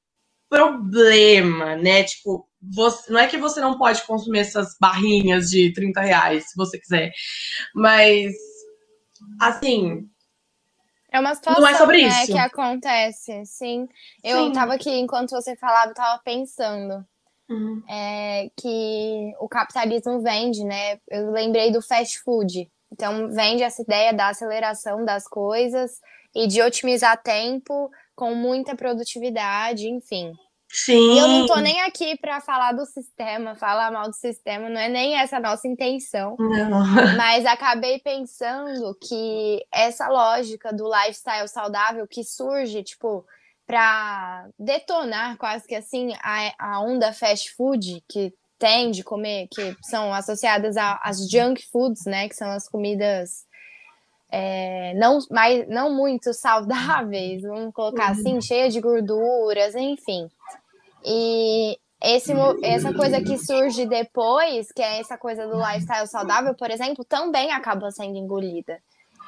problema, 0.48 1.76
né? 1.76 2.02
Tipo, 2.02 2.48
você, 2.60 3.12
não 3.12 3.20
é 3.20 3.28
que 3.28 3.38
você 3.38 3.60
não 3.60 3.78
pode 3.78 4.02
consumir 4.02 4.40
essas 4.40 4.76
barrinhas 4.80 5.50
de 5.50 5.72
30 5.72 6.00
reais, 6.00 6.50
se 6.50 6.56
você 6.56 6.80
quiser. 6.80 7.12
Mas, 7.72 8.34
assim. 9.40 10.08
É 11.14 11.20
uma 11.20 11.32
situação 11.32 11.62
não 11.62 11.68
é 11.68 11.74
sobre 11.76 12.02
né, 12.02 12.08
isso. 12.08 12.32
que 12.32 12.38
acontece, 12.38 13.46
sim. 13.46 13.88
Eu 14.20 14.46
sim. 14.46 14.52
tava 14.52 14.74
aqui, 14.74 14.90
enquanto 14.90 15.30
você 15.30 15.54
falava, 15.54 15.92
eu 15.92 15.94
tava 15.94 16.20
pensando. 16.24 17.06
Uhum. 17.48 17.80
É, 17.88 18.50
que 18.56 19.32
o 19.38 19.48
capitalismo 19.48 20.20
vende, 20.20 20.64
né? 20.64 20.98
Eu 21.08 21.30
lembrei 21.30 21.70
do 21.70 21.80
fast 21.80 22.18
food. 22.18 22.68
Então, 22.90 23.28
vende 23.30 23.62
essa 23.62 23.82
ideia 23.82 24.12
da 24.12 24.30
aceleração 24.30 25.04
das 25.04 25.28
coisas 25.28 26.00
e 26.34 26.48
de 26.48 26.60
otimizar 26.60 27.22
tempo 27.22 27.92
com 28.16 28.34
muita 28.34 28.74
produtividade, 28.74 29.88
enfim. 29.88 30.32
Sim. 30.74 31.14
E 31.14 31.18
eu 31.20 31.28
não 31.28 31.46
tô 31.46 31.54
nem 31.60 31.82
aqui 31.82 32.18
para 32.18 32.40
falar 32.40 32.72
do 32.72 32.84
sistema, 32.84 33.54
falar 33.54 33.92
mal 33.92 34.08
do 34.08 34.16
sistema, 34.16 34.68
não 34.68 34.80
é 34.80 34.88
nem 34.88 35.16
essa 35.16 35.36
a 35.36 35.40
nossa 35.40 35.68
intenção. 35.68 36.34
Não. 36.36 36.84
Mas 37.16 37.46
acabei 37.46 38.00
pensando 38.00 38.92
que 39.00 39.64
essa 39.72 40.08
lógica 40.08 40.72
do 40.72 40.90
lifestyle 40.92 41.46
saudável 41.46 42.08
que 42.08 42.24
surge, 42.24 42.82
tipo, 42.82 43.24
para 43.64 44.48
detonar 44.58 45.36
quase 45.36 45.64
que 45.64 45.76
assim 45.76 46.12
a, 46.20 46.52
a 46.58 46.80
onda 46.80 47.12
fast 47.12 47.54
food 47.54 48.02
que 48.08 48.34
tem 48.58 48.90
de 48.90 49.04
comer, 49.04 49.46
que 49.54 49.76
são 49.80 50.12
associadas 50.12 50.76
às 50.76 51.30
junk 51.30 51.64
foods, 51.70 52.04
né? 52.04 52.28
Que 52.28 52.34
são 52.34 52.50
as 52.50 52.68
comidas 52.68 53.46
é, 54.28 54.92
não, 54.94 55.20
mais, 55.30 55.68
não 55.68 55.94
muito 55.94 56.34
saudáveis, 56.34 57.42
vamos 57.42 57.72
colocar 57.72 58.08
assim, 58.08 58.34
uhum. 58.34 58.40
cheia 58.40 58.68
de 58.68 58.80
gorduras, 58.80 59.76
enfim. 59.76 60.28
E 61.04 61.78
esse, 62.02 62.32
essa 62.62 62.92
coisa 62.94 63.20
que 63.22 63.38
surge 63.38 63.86
depois, 63.86 64.72
que 64.72 64.82
é 64.82 65.00
essa 65.00 65.18
coisa 65.18 65.46
do 65.46 65.56
lifestyle 65.56 66.06
saudável, 66.06 66.54
por 66.54 66.70
exemplo, 66.70 67.04
também 67.04 67.52
acaba 67.52 67.90
sendo 67.90 68.16
engolida. 68.16 68.78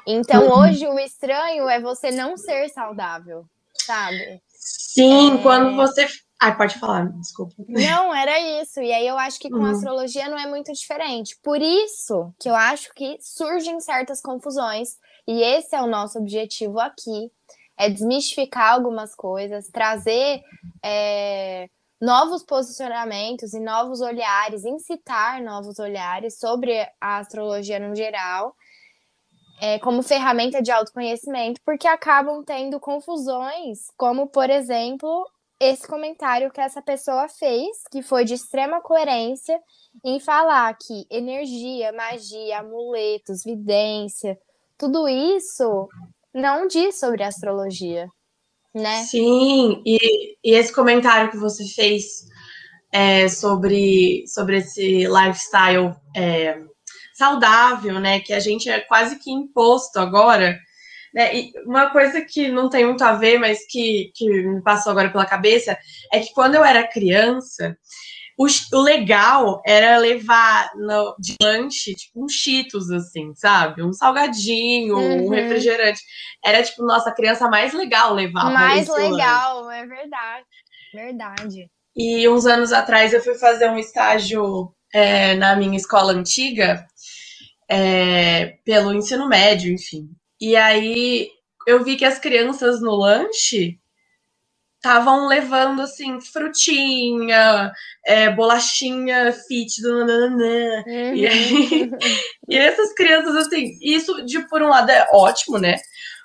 Então, 0.07 0.49
uhum. 0.49 0.61
hoje, 0.61 0.87
o 0.87 0.99
estranho 0.99 1.69
é 1.69 1.81
você 1.81 2.11
não 2.11 2.37
ser 2.37 2.69
saudável, 2.69 3.45
sabe? 3.75 4.41
Sim, 4.49 5.35
é... 5.35 5.43
quando 5.43 5.75
você 5.75 6.07
Ai, 6.39 6.55
pode 6.55 6.79
falar, 6.79 7.07
desculpa. 7.13 7.55
Não, 7.67 8.15
era 8.15 8.39
isso. 8.61 8.81
E 8.81 8.93
aí 8.93 9.07
eu 9.07 9.17
acho 9.17 9.39
que 9.39 9.49
com 9.49 9.57
uhum. 9.57 9.71
astrologia 9.71 10.29
não 10.29 10.39
é 10.39 10.47
muito 10.47 10.71
diferente. 10.73 11.37
Por 11.43 11.61
isso 11.63 12.33
que 12.39 12.49
eu 12.49 12.55
acho 12.55 12.93
que 12.95 13.17
surgem 13.21 13.81
certas 13.81 14.21
confusões. 14.21 14.99
E 15.27 15.43
esse 15.43 15.75
é 15.75 15.81
o 15.81 15.87
nosso 15.87 16.19
objetivo 16.19 16.79
aqui: 16.79 17.31
é 17.79 17.89
desmistificar 17.89 18.73
algumas 18.73 19.15
coisas, 19.15 19.69
trazer 19.69 20.43
é, 20.83 21.69
novos 22.01 22.43
posicionamentos 22.43 23.53
e 23.55 23.61
novos 23.61 24.01
olhares, 24.01 24.65
incitar 24.65 25.43
novos 25.43 25.79
olhares 25.79 26.39
sobre 26.39 26.81
a 27.01 27.19
astrologia 27.19 27.79
no 27.79 27.95
geral. 27.95 28.55
É, 29.59 29.79
como 29.79 30.03
ferramenta 30.03 30.61
de 30.61 30.71
autoconhecimento, 30.71 31.59
porque 31.65 31.89
acabam 31.89 32.45
tendo 32.45 32.79
confusões, 32.79 33.87
como, 33.97 34.27
por 34.27 34.51
exemplo, 34.51 35.27
esse 35.59 35.89
comentário 35.89 36.51
que 36.51 36.61
essa 36.61 36.83
pessoa 36.83 37.27
fez, 37.27 37.83
que 37.91 38.03
foi 38.03 38.27
de 38.27 38.35
extrema 38.35 38.83
coerência, 38.83 39.59
em 40.05 40.21
falar 40.21 40.77
que 40.77 41.07
energia, 41.11 41.91
magia, 41.93 42.59
amuletos, 42.59 43.43
vidência, 43.43 44.39
tudo 44.77 45.09
isso 45.09 45.89
não 46.37 46.69
diz 46.69 47.01
sobre 47.01 47.23
astrologia, 47.23 48.07
né? 48.75 49.03
Sim, 49.05 49.83
e, 49.87 50.37
e 50.45 50.55
esse 50.55 50.73
comentário 50.73 51.31
que 51.31 51.39
você 51.39 51.65
fez 51.65 52.27
é, 52.93 53.27
sobre, 53.29 54.25
sobre 54.27 54.59
esse 54.59 55.07
lifestyle 55.07 55.95
é, 56.15 56.59
saudável, 57.15 57.99
né? 57.99 58.21
Que 58.21 58.35
a 58.35 58.41
gente 58.41 58.69
é 58.69 58.81
quase 58.81 59.19
que 59.19 59.31
imposto 59.31 59.99
agora. 59.99 60.59
Né? 61.15 61.35
E 61.35 61.53
uma 61.65 61.89
coisa 61.91 62.21
que 62.21 62.49
não 62.49 62.69
tem 62.69 62.85
muito 62.85 63.03
a 63.03 63.13
ver, 63.13 63.39
mas 63.39 63.67
que, 63.67 64.13
que 64.15 64.29
me 64.29 64.63
passou 64.63 64.93
agora 64.93 65.11
pela 65.11 65.25
cabeça, 65.25 65.77
é 66.13 66.21
que 66.21 66.35
quando 66.35 66.57
eu 66.57 66.65
era 66.65 66.87
criança, 66.87 67.77
o, 68.37 68.47
o 68.47 68.81
legal 68.83 69.63
era 69.65 69.97
levar 69.97 70.71
no, 70.77 71.17
de 71.19 71.35
lanche, 71.43 71.95
tipo, 71.95 72.25
um 72.25 72.29
Cheetos, 72.29 72.91
assim, 72.91 73.35
sabe? 73.35 73.83
Um 73.83 73.93
salgadinho, 73.93 74.97
uhum. 74.97 75.27
um 75.27 75.31
refrigerante. 75.31 76.01
Era, 76.45 76.63
tipo, 76.63 76.85
nossa, 76.85 77.09
a 77.09 77.15
criança 77.15 77.49
mais 77.49 77.73
legal 77.73 78.13
levar. 78.13 78.53
Mais 78.53 78.89
legal, 78.89 79.71
é 79.71 79.87
verdade. 79.87 80.47
Verdade. 80.93 81.71
E 81.97 82.29
uns 82.29 82.45
anos 82.45 82.73
atrás 82.73 83.15
eu 83.15 83.23
fui 83.23 83.35
fazer 83.35 83.71
um 83.71 83.79
estágio 83.79 84.71
é, 84.93 85.35
na 85.35 85.57
minha 85.57 85.77
escola 85.77 86.13
antiga, 86.13 86.87
é, 87.69 88.59
pelo 88.65 88.93
ensino 88.93 89.27
médio, 89.27 89.73
enfim. 89.73 90.11
E 90.39 90.55
aí 90.55 91.31
eu 91.67 91.83
vi 91.83 91.97
que 91.97 92.05
as 92.05 92.19
crianças 92.19 92.83
no 92.83 92.95
lanche 92.95 93.79
estavam 94.87 95.27
levando 95.27 95.83
assim 95.83 96.21
frutinha, 96.21 97.73
é, 98.07 98.31
bolachinha 98.31 99.33
fit 99.33 99.83
do 99.83 99.99
nananã. 99.99 100.85
Uhum. 100.87 101.15
E, 101.15 101.27
aí, 101.27 101.91
e 102.49 102.57
essas 102.57 102.95
crianças 102.95 103.35
assim, 103.35 103.77
isso 103.83 104.25
de 104.25 104.47
por 104.49 104.63
um 104.63 104.69
lado 104.69 104.91
é 104.91 105.07
ótimo, 105.13 105.59
né? 105.59 105.77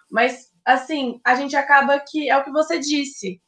Mas 0.10 0.52
assim, 0.64 1.20
a 1.26 1.34
gente 1.34 1.56
acaba 1.56 2.00
que 2.00 2.30
é 2.30 2.38
o 2.38 2.44
que 2.44 2.52
você 2.52 2.78
disse 2.78 3.42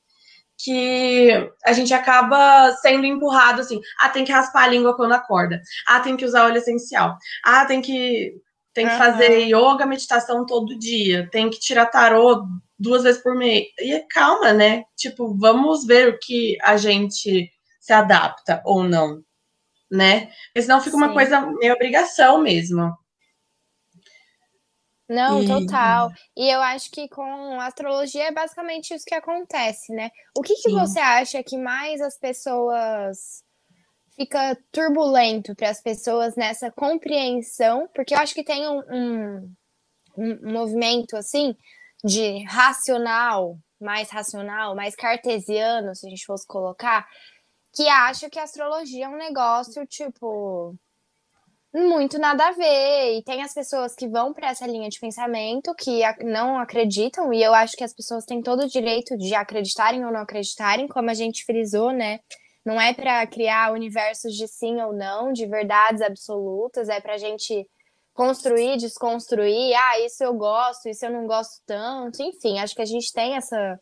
que 0.57 1.29
a 1.65 1.73
gente 1.73 1.93
acaba 1.93 2.71
sendo 2.81 3.05
empurrado 3.05 3.61
assim, 3.61 3.79
ah, 3.99 4.09
tem 4.09 4.23
que 4.23 4.31
raspar 4.31 4.63
a 4.63 4.67
língua 4.67 4.95
quando 4.95 5.13
acorda, 5.13 5.61
ah, 5.87 5.99
tem 5.99 6.15
que 6.17 6.25
usar 6.25 6.45
óleo 6.45 6.57
essencial, 6.57 7.17
ah, 7.45 7.65
tem 7.65 7.81
que 7.81 8.33
tem 8.73 8.87
que 8.87 8.93
uhum. 8.93 8.97
fazer 8.97 9.39
yoga, 9.45 9.85
meditação 9.85 10.47
todo 10.47 10.79
dia, 10.79 11.29
tem 11.31 11.47
que 11.47 11.59
tirar 11.59 11.85
tarô 11.85 12.43
duas 12.83 13.03
vezes 13.03 13.23
por 13.23 13.33
mês. 13.33 13.65
E 13.79 13.99
calma, 14.09 14.53
né? 14.53 14.83
Tipo, 14.95 15.35
vamos 15.35 15.85
ver 15.85 16.09
o 16.09 16.19
que 16.19 16.57
a 16.61 16.77
gente 16.77 17.49
se 17.79 17.93
adapta 17.93 18.61
ou 18.65 18.83
não, 18.83 19.23
né? 19.89 20.27
Porque 20.47 20.61
senão 20.61 20.81
fica 20.81 20.97
Sim. 20.97 21.03
uma 21.03 21.13
coisa 21.13 21.41
meio 21.41 21.73
obrigação 21.73 22.41
mesmo. 22.41 22.93
Não, 25.09 25.43
e... 25.43 25.47
total. 25.47 26.11
E 26.35 26.49
eu 26.49 26.61
acho 26.61 26.91
que 26.91 27.07
com 27.07 27.59
astrologia 27.59 28.25
é 28.25 28.31
basicamente 28.31 28.93
isso 28.93 29.05
que 29.05 29.15
acontece, 29.15 29.93
né? 29.93 30.11
O 30.37 30.41
que, 30.41 30.55
que 30.55 30.71
você 30.71 30.99
acha 30.99 31.43
que 31.43 31.57
mais 31.57 32.01
as 32.01 32.17
pessoas 32.17 33.43
fica 34.15 34.57
turbulento 34.71 35.55
para 35.55 35.69
as 35.69 35.81
pessoas 35.81 36.35
nessa 36.35 36.71
compreensão? 36.71 37.89
Porque 37.93 38.13
eu 38.13 38.17
acho 38.17 38.33
que 38.33 38.43
tem 38.43 38.67
um, 38.67 38.79
um, 38.89 39.53
um 40.17 40.51
movimento 40.51 41.15
assim 41.15 41.55
de 42.03 42.43
racional, 42.45 43.57
mais 43.79 44.09
racional, 44.09 44.75
mais 44.75 44.95
cartesiano, 44.95 45.95
se 45.95 46.05
a 46.05 46.09
gente 46.09 46.25
fosse 46.25 46.45
colocar, 46.47 47.07
que 47.73 47.87
acha 47.87 48.29
que 48.29 48.39
a 48.39 48.43
astrologia 48.43 49.05
é 49.05 49.09
um 49.09 49.17
negócio 49.17 49.85
tipo 49.87 50.75
muito 51.73 52.19
nada 52.19 52.47
a 52.47 52.51
ver. 52.51 53.17
E 53.17 53.23
tem 53.23 53.41
as 53.41 53.53
pessoas 53.53 53.95
que 53.95 54.07
vão 54.07 54.31
para 54.33 54.49
essa 54.49 54.67
linha 54.67 54.89
de 54.89 54.99
pensamento 54.99 55.73
que 55.75 56.01
não 56.23 56.59
acreditam, 56.59 57.33
e 57.33 57.41
eu 57.41 57.53
acho 57.53 57.75
que 57.75 57.83
as 57.83 57.93
pessoas 57.93 58.25
têm 58.25 58.41
todo 58.41 58.63
o 58.63 58.69
direito 58.69 59.17
de 59.17 59.33
acreditarem 59.33 60.05
ou 60.05 60.11
não 60.11 60.21
acreditarem, 60.21 60.87
como 60.87 61.09
a 61.09 61.13
gente 61.13 61.43
frisou, 61.45 61.91
né? 61.91 62.19
Não 62.65 62.79
é 62.79 62.93
para 62.93 63.25
criar 63.27 63.73
universos 63.73 64.33
de 64.35 64.47
sim 64.47 64.79
ou 64.81 64.93
não, 64.93 65.33
de 65.33 65.45
verdades 65.47 66.01
absolutas, 66.01 66.87
é 66.89 67.01
para 67.01 67.15
a 67.15 67.17
gente 67.17 67.67
construir, 68.13 68.77
desconstruir. 68.77 69.73
Ah, 69.75 69.99
isso 69.99 70.23
eu 70.23 70.33
gosto, 70.33 70.87
isso 70.87 71.05
eu 71.05 71.11
não 71.11 71.25
gosto 71.27 71.61
tanto. 71.65 72.21
Enfim, 72.21 72.59
acho 72.59 72.75
que 72.75 72.81
a 72.81 72.85
gente 72.85 73.11
tem 73.11 73.35
essa, 73.35 73.79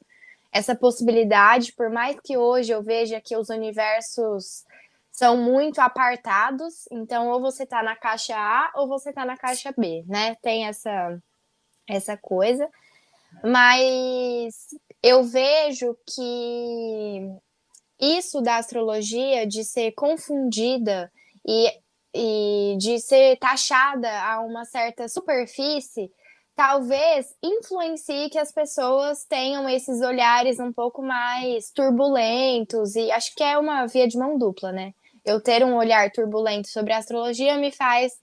essa 0.52 0.76
possibilidade, 0.76 1.74
por 1.74 1.90
mais 1.90 2.18
que 2.24 2.38
hoje 2.38 2.72
eu 2.72 2.82
veja 2.82 3.22
que 3.22 3.36
os 3.36 3.50
universos 3.50 4.64
são 5.12 5.38
muito 5.38 5.80
apartados, 5.80 6.86
então 6.90 7.30
ou 7.30 7.42
você 7.42 7.66
tá 7.66 7.84
na 7.84 7.96
caixa 7.96 8.36
A 8.36 8.72
ou 8.76 8.88
você 8.88 9.12
tá 9.12 9.26
na 9.26 9.38
caixa 9.38 9.74
B, 9.78 10.04
né? 10.08 10.36
Tem 10.42 10.66
essa 10.66 11.22
essa 11.88 12.16
coisa. 12.16 12.70
Mas 13.44 14.68
eu 15.04 15.24
vejo 15.24 15.98
que 16.08 17.22
isso 18.00 18.42
da 18.42 18.58
astrologia 18.58 19.46
de 19.46 19.64
ser 19.64 19.92
confundida 19.92 21.12
e, 21.48 21.72
e 22.14 22.76
de 22.78 23.00
ser 23.00 23.38
taxada 23.38 24.10
a 24.24 24.42
uma 24.42 24.66
certa 24.66 25.08
superfície 25.08 26.12
talvez 26.56 27.34
influencie 27.42 28.30
que 28.30 28.38
as 28.38 28.52
pessoas 28.52 29.24
tenham 29.26 29.68
esses 29.70 30.02
olhares 30.02 30.60
um 30.60 30.72
pouco 30.72 31.02
mais 31.02 31.72
turbulentos 31.72 32.96
e 32.96 33.10
acho 33.12 33.34
que 33.34 33.42
é 33.44 33.58
uma 33.58 33.88
via 33.88 34.08
de 34.08 34.18
mão 34.18 34.38
dupla, 34.38 34.72
né? 34.72 34.94
eu 35.26 35.40
ter 35.40 35.64
um 35.64 35.76
olhar 35.76 36.12
turbulento 36.12 36.68
sobre 36.68 36.94
a 36.94 36.98
astrologia 36.98 37.58
me 37.58 37.72
faz 37.72 38.14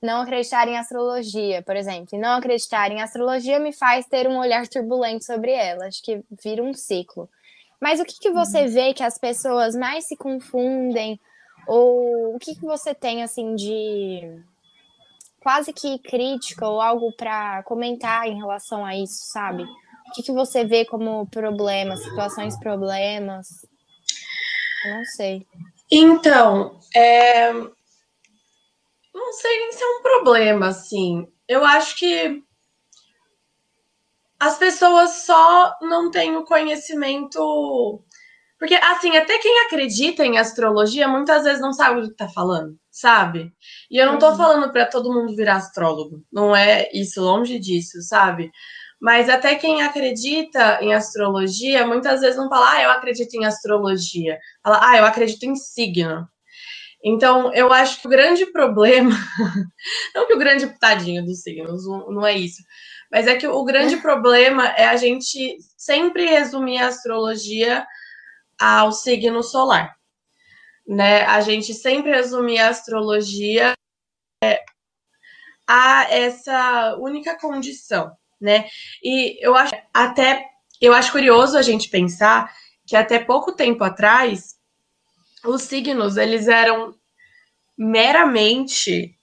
não 0.00 0.22
acreditar 0.22 0.66
em 0.68 0.76
astrologia, 0.76 1.62
por 1.62 1.76
exemplo. 1.76 2.08
E 2.12 2.18
não 2.18 2.36
acreditar 2.36 2.90
em 2.90 3.00
astrologia 3.00 3.58
me 3.58 3.72
faz 3.72 4.06
ter 4.06 4.28
um 4.28 4.38
olhar 4.38 4.66
turbulento 4.68 5.24
sobre 5.24 5.52
ela. 5.52 5.86
Acho 5.86 6.02
que 6.02 6.22
vira 6.42 6.62
um 6.62 6.74
ciclo. 6.74 7.28
Mas 7.80 8.00
o 8.00 8.04
que, 8.04 8.18
que 8.18 8.30
você 8.30 8.62
uhum. 8.62 8.68
vê 8.68 8.94
que 8.94 9.02
as 9.02 9.18
pessoas 9.18 9.74
mais 9.74 10.06
se 10.06 10.16
confundem? 10.16 11.20
Ou 11.66 12.34
o 12.34 12.38
que, 12.38 12.54
que 12.54 12.62
você 12.62 12.94
tem, 12.94 13.22
assim, 13.22 13.54
de 13.54 14.42
quase 15.40 15.72
que 15.72 15.98
crítica 15.98 16.68
ou 16.68 16.80
algo 16.80 17.12
para 17.12 17.62
comentar 17.64 18.26
em 18.26 18.36
relação 18.36 18.84
a 18.84 18.96
isso, 18.96 19.24
sabe? 19.32 19.64
O 19.64 20.12
que, 20.14 20.22
que 20.22 20.32
você 20.32 20.64
vê 20.64 20.84
como 20.84 21.26
problemas, 21.26 22.02
situações 22.02 22.58
problemas? 22.58 23.46
Não 24.84 25.04
sei. 25.04 25.46
Então, 25.90 26.78
é... 26.94 27.52
não 27.52 29.32
sei 29.32 29.58
nem 29.58 29.72
se 29.72 29.82
é 29.82 29.86
um 29.86 30.02
problema, 30.02 30.68
assim. 30.68 31.26
Eu 31.48 31.64
acho 31.64 31.96
que 31.96 32.42
as 34.38 34.58
pessoas 34.58 35.24
só 35.24 35.76
não 35.80 36.10
têm 36.10 36.36
o 36.36 36.44
conhecimento. 36.44 38.02
Porque, 38.62 38.76
assim, 38.76 39.16
até 39.16 39.38
quem 39.38 39.58
acredita 39.62 40.24
em 40.24 40.38
astrologia 40.38 41.08
muitas 41.08 41.42
vezes 41.42 41.60
não 41.60 41.72
sabe 41.72 42.00
do 42.00 42.10
que 42.10 42.14
tá 42.14 42.28
falando, 42.28 42.78
sabe? 42.92 43.52
E 43.90 43.98
eu 43.98 44.06
não 44.06 44.20
tô 44.20 44.30
uhum. 44.30 44.36
falando 44.36 44.72
para 44.72 44.86
todo 44.86 45.12
mundo 45.12 45.34
virar 45.34 45.56
astrólogo. 45.56 46.22
Não 46.32 46.54
é 46.54 46.88
isso, 46.94 47.20
longe 47.20 47.58
disso, 47.58 48.00
sabe? 48.02 48.52
Mas 49.00 49.28
até 49.28 49.56
quem 49.56 49.82
acredita 49.82 50.78
em 50.80 50.94
astrologia, 50.94 51.84
muitas 51.84 52.20
vezes 52.20 52.36
não 52.36 52.48
fala, 52.48 52.74
ah, 52.74 52.82
eu 52.84 52.90
acredito 52.92 53.34
em 53.34 53.44
astrologia. 53.44 54.38
Fala, 54.62 54.78
ah, 54.80 54.96
eu 54.96 55.06
acredito 55.06 55.42
em 55.42 55.56
signo. 55.56 56.24
Então, 57.04 57.52
eu 57.52 57.72
acho 57.72 58.00
que 58.00 58.06
o 58.06 58.10
grande 58.10 58.46
problema, 58.46 59.10
não 60.14 60.24
que 60.28 60.34
o 60.34 60.38
grande 60.38 60.68
tadinho 60.78 61.24
dos 61.24 61.42
signos, 61.42 61.84
não 61.84 62.24
é 62.24 62.38
isso, 62.38 62.62
mas 63.10 63.26
é 63.26 63.34
que 63.34 63.48
o 63.48 63.64
grande 63.64 63.96
problema 63.96 64.68
é 64.68 64.86
a 64.86 64.94
gente 64.94 65.58
sempre 65.76 66.26
resumir 66.26 66.78
a 66.78 66.86
astrologia 66.86 67.84
ao 68.62 68.92
signo 68.92 69.42
solar. 69.42 69.96
Né? 70.86 71.22
A 71.22 71.40
gente 71.40 71.74
sempre 71.74 72.12
resumir 72.12 72.58
a 72.58 72.68
astrologia 72.68 73.74
a 75.66 76.06
essa 76.10 76.96
única 76.98 77.38
condição 77.38 78.16
né? 78.42 78.68
E 79.02 79.38
eu 79.40 79.54
acho 79.54 79.72
até 79.94 80.44
eu 80.80 80.92
acho 80.92 81.12
curioso 81.12 81.56
a 81.56 81.62
gente 81.62 81.88
pensar 81.88 82.52
que 82.84 82.96
até 82.96 83.20
pouco 83.20 83.52
tempo 83.52 83.84
atrás 83.84 84.56
os 85.44 85.62
signos 85.62 86.16
eles 86.16 86.48
eram 86.48 86.92
meramente 87.78 89.16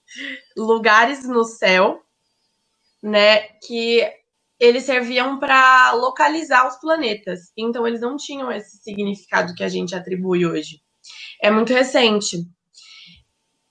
lugares 0.55 1.27
no 1.27 1.43
céu, 1.43 2.01
né, 3.03 3.39
que 3.59 4.09
eles 4.59 4.83
serviam 4.83 5.39
para 5.39 5.91
localizar 5.93 6.67
os 6.67 6.77
planetas. 6.79 7.51
Então 7.57 7.87
eles 7.87 8.01
não 8.01 8.17
tinham 8.17 8.51
esse 8.51 8.77
significado 8.77 9.53
que 9.55 9.63
a 9.63 9.69
gente 9.69 9.95
atribui 9.95 10.45
hoje. 10.45 10.81
É 11.41 11.49
muito 11.49 11.73
recente 11.73 12.43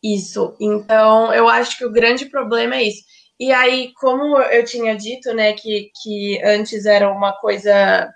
isso. 0.03 0.57
Então 0.61 1.33
eu 1.35 1.49
acho 1.49 1.77
que 1.77 1.85
o 1.85 1.93
grande 1.93 2.27
problema 2.27 2.77
é 2.77 2.85
isso. 2.85 3.03
E 3.41 3.53
aí, 3.53 3.93
como 3.95 4.39
eu 4.39 4.65
tinha 4.65 4.97
dito, 4.97 5.33
né, 5.33 5.53
que, 5.53 5.91
que 6.03 6.43
antes 6.45 6.87
era 6.87 7.09
uma 7.11 7.33
coisa 7.39 8.09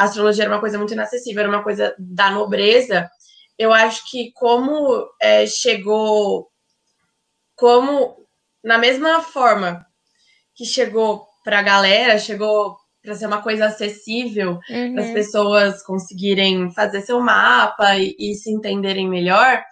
a 0.00 0.04
astrologia 0.04 0.44
era 0.44 0.52
uma 0.54 0.60
coisa 0.60 0.78
muito 0.78 0.94
inacessível, 0.94 1.40
era 1.40 1.48
uma 1.50 1.62
coisa 1.62 1.94
da 1.98 2.30
nobreza. 2.30 3.10
Eu 3.58 3.70
acho 3.70 4.10
que 4.10 4.32
como 4.32 5.06
é, 5.20 5.46
chegou, 5.46 6.48
como 7.54 8.26
na 8.64 8.78
mesma 8.78 9.22
forma 9.22 9.84
que 10.54 10.64
chegou 10.64 11.26
para 11.44 11.58
a 11.58 11.62
galera, 11.62 12.18
chegou 12.18 12.76
para 13.02 13.14
ser 13.14 13.26
uma 13.26 13.42
coisa 13.42 13.66
acessível, 13.66 14.58
uhum. 14.68 14.94
para 14.94 15.04
as 15.04 15.10
pessoas 15.10 15.82
conseguirem 15.82 16.70
fazer 16.72 17.00
seu 17.00 17.20
mapa 17.20 17.96
e, 17.96 18.14
e 18.18 18.34
se 18.34 18.50
entenderem 18.50 19.08
melhor 19.08 19.62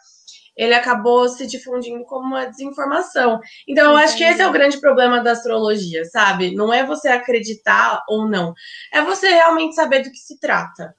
ele 0.58 0.74
acabou 0.74 1.28
se 1.28 1.46
difundindo 1.46 2.04
como 2.04 2.26
uma 2.26 2.46
desinformação. 2.46 3.40
Então, 3.66 3.84
eu 3.84 3.92
Entendi. 3.92 4.04
acho 4.04 4.16
que 4.18 4.24
esse 4.24 4.42
é 4.42 4.46
o 4.48 4.52
grande 4.52 4.80
problema 4.80 5.22
da 5.22 5.30
astrologia, 5.30 6.04
sabe? 6.06 6.52
Não 6.52 6.74
é 6.74 6.84
você 6.84 7.08
acreditar 7.08 8.02
ou 8.08 8.28
não, 8.28 8.52
é 8.92 9.00
você 9.00 9.28
realmente 9.28 9.76
saber 9.76 10.02
do 10.02 10.10
que 10.10 10.18
se 10.18 10.38
trata. 10.40 10.92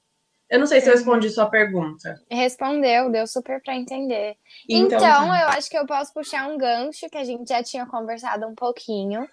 Eu 0.50 0.58
não 0.58 0.66
sei 0.66 0.82
se 0.82 0.90
eu 0.90 0.94
respondi 0.94 1.30
sua 1.30 1.48
pergunta. 1.48 2.20
Respondeu, 2.32 3.12
deu 3.12 3.28
super 3.28 3.62
para 3.62 3.76
entender. 3.76 4.36
Então, 4.68 4.98
então 4.98 5.28
tá. 5.28 5.42
eu 5.42 5.48
acho 5.50 5.70
que 5.70 5.78
eu 5.78 5.86
posso 5.86 6.12
puxar 6.12 6.48
um 6.50 6.58
gancho 6.58 7.08
que 7.08 7.18
a 7.18 7.24
gente 7.24 7.48
já 7.48 7.62
tinha 7.62 7.86
conversado 7.86 8.48
um 8.48 8.56
pouquinho. 8.56 9.28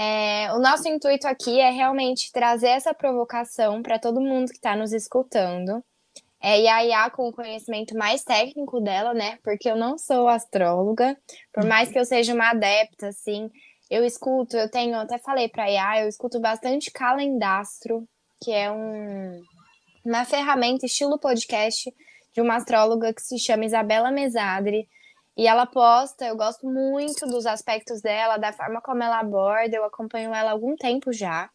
É, 0.00 0.52
o 0.52 0.60
nosso 0.60 0.86
intuito 0.86 1.26
aqui 1.26 1.58
é 1.58 1.70
realmente 1.70 2.30
trazer 2.30 2.68
essa 2.68 2.94
provocação 2.94 3.82
para 3.82 3.98
todo 3.98 4.20
mundo 4.20 4.48
que 4.48 4.56
está 4.56 4.76
nos 4.76 4.92
escutando. 4.92 5.82
É, 6.40 6.60
e 6.60 6.68
a 6.68 6.82
Iá 6.82 7.10
com 7.10 7.26
o 7.26 7.32
conhecimento 7.32 7.96
mais 7.96 8.22
técnico 8.22 8.80
dela, 8.80 9.12
né? 9.12 9.40
Porque 9.42 9.68
eu 9.68 9.74
não 9.74 9.98
sou 9.98 10.28
astróloga, 10.28 11.18
por 11.52 11.64
mais 11.64 11.90
que 11.90 11.98
eu 11.98 12.04
seja 12.04 12.32
uma 12.32 12.50
adepta, 12.50 13.08
assim, 13.08 13.50
eu 13.90 14.04
escuto, 14.04 14.56
eu 14.56 14.70
tenho, 14.70 14.94
até 14.94 15.18
falei 15.18 15.48
para 15.48 15.64
a 15.64 15.68
Iá, 15.68 16.02
eu 16.02 16.08
escuto 16.08 16.38
bastante 16.38 16.92
calendastro, 16.92 18.08
que 18.40 18.52
é 18.52 18.70
um, 18.70 19.42
uma 20.04 20.24
ferramenta 20.24 20.86
estilo 20.86 21.18
podcast 21.18 21.92
de 22.32 22.40
uma 22.40 22.54
astróloga 22.54 23.12
que 23.12 23.20
se 23.20 23.36
chama 23.36 23.64
Isabela 23.64 24.12
Mesadri. 24.12 24.88
E 25.38 25.46
ela 25.46 25.66
posta, 25.66 26.26
eu 26.26 26.36
gosto 26.36 26.66
muito 26.66 27.24
dos 27.24 27.46
aspectos 27.46 28.02
dela, 28.02 28.36
da 28.36 28.52
forma 28.52 28.80
como 28.80 29.04
ela 29.04 29.20
aborda, 29.20 29.76
eu 29.76 29.84
acompanho 29.84 30.34
ela 30.34 30.50
há 30.50 30.52
algum 30.52 30.74
tempo 30.74 31.12
já. 31.12 31.48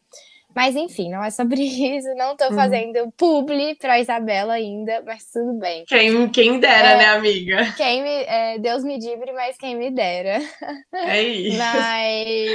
Mas 0.56 0.74
enfim, 0.74 1.10
não 1.10 1.22
é 1.22 1.30
sobre 1.30 1.60
isso. 1.96 2.08
Não 2.14 2.34
tô 2.34 2.46
uhum. 2.46 2.54
fazendo 2.54 3.12
publi 3.14 3.74
pra 3.74 4.00
Isabela 4.00 4.54
ainda, 4.54 5.02
mas 5.04 5.30
tudo 5.30 5.58
bem. 5.58 5.84
Quem, 5.86 6.30
quem 6.30 6.58
dera, 6.58 6.92
é, 6.92 6.96
né, 6.96 7.06
amiga? 7.08 7.74
Quem 7.76 8.02
me, 8.02 8.22
é, 8.22 8.58
Deus 8.58 8.82
me 8.82 8.98
livre, 8.98 9.32
mas 9.32 9.58
quem 9.58 9.76
me 9.76 9.90
dera. 9.90 10.38
É 10.94 11.22
isso. 11.22 11.58
Mas 11.58 12.50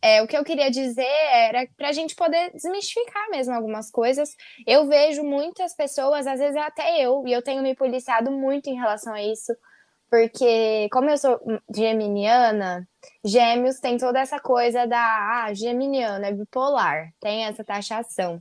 é, 0.00 0.22
o 0.22 0.26
que 0.28 0.36
eu 0.36 0.44
queria 0.44 0.70
dizer 0.70 1.02
era 1.32 1.66
para 1.76 1.88
a 1.88 1.92
gente 1.92 2.14
poder 2.14 2.52
desmistificar 2.52 3.28
mesmo 3.30 3.52
algumas 3.52 3.90
coisas. 3.90 4.36
Eu 4.64 4.86
vejo 4.86 5.24
muitas 5.24 5.74
pessoas, 5.74 6.26
às 6.26 6.38
vezes 6.38 6.56
até 6.56 7.02
eu, 7.02 7.24
e 7.26 7.32
eu 7.32 7.42
tenho 7.42 7.62
me 7.62 7.74
policiado 7.74 8.30
muito 8.30 8.68
em 8.68 8.76
relação 8.76 9.12
a 9.12 9.20
isso, 9.20 9.52
porque 10.10 10.88
como 10.90 11.10
eu 11.10 11.18
sou 11.18 11.40
geminiana, 11.74 12.88
gêmeos 13.24 13.80
tem 13.80 13.98
toda 13.98 14.20
essa 14.20 14.38
coisa 14.38 14.86
da 14.86 15.44
ah, 15.44 15.54
geminiana, 15.54 16.28
é 16.28 16.32
bipolar, 16.32 17.12
tem 17.20 17.44
essa 17.44 17.64
taxação. 17.64 18.40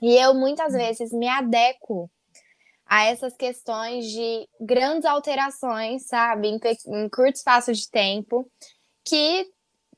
E 0.00 0.16
eu 0.16 0.34
muitas 0.34 0.74
hum. 0.74 0.78
vezes 0.78 1.12
me 1.12 1.28
adequo 1.28 2.10
a 2.86 3.04
essas 3.06 3.34
questões 3.34 4.06
de 4.06 4.48
grandes 4.60 5.04
alterações, 5.04 6.06
sabe, 6.06 6.48
em, 6.48 6.60
em 6.88 7.08
curto 7.08 7.36
espaço 7.36 7.72
de 7.72 7.90
tempo, 7.90 8.48
que 9.04 9.50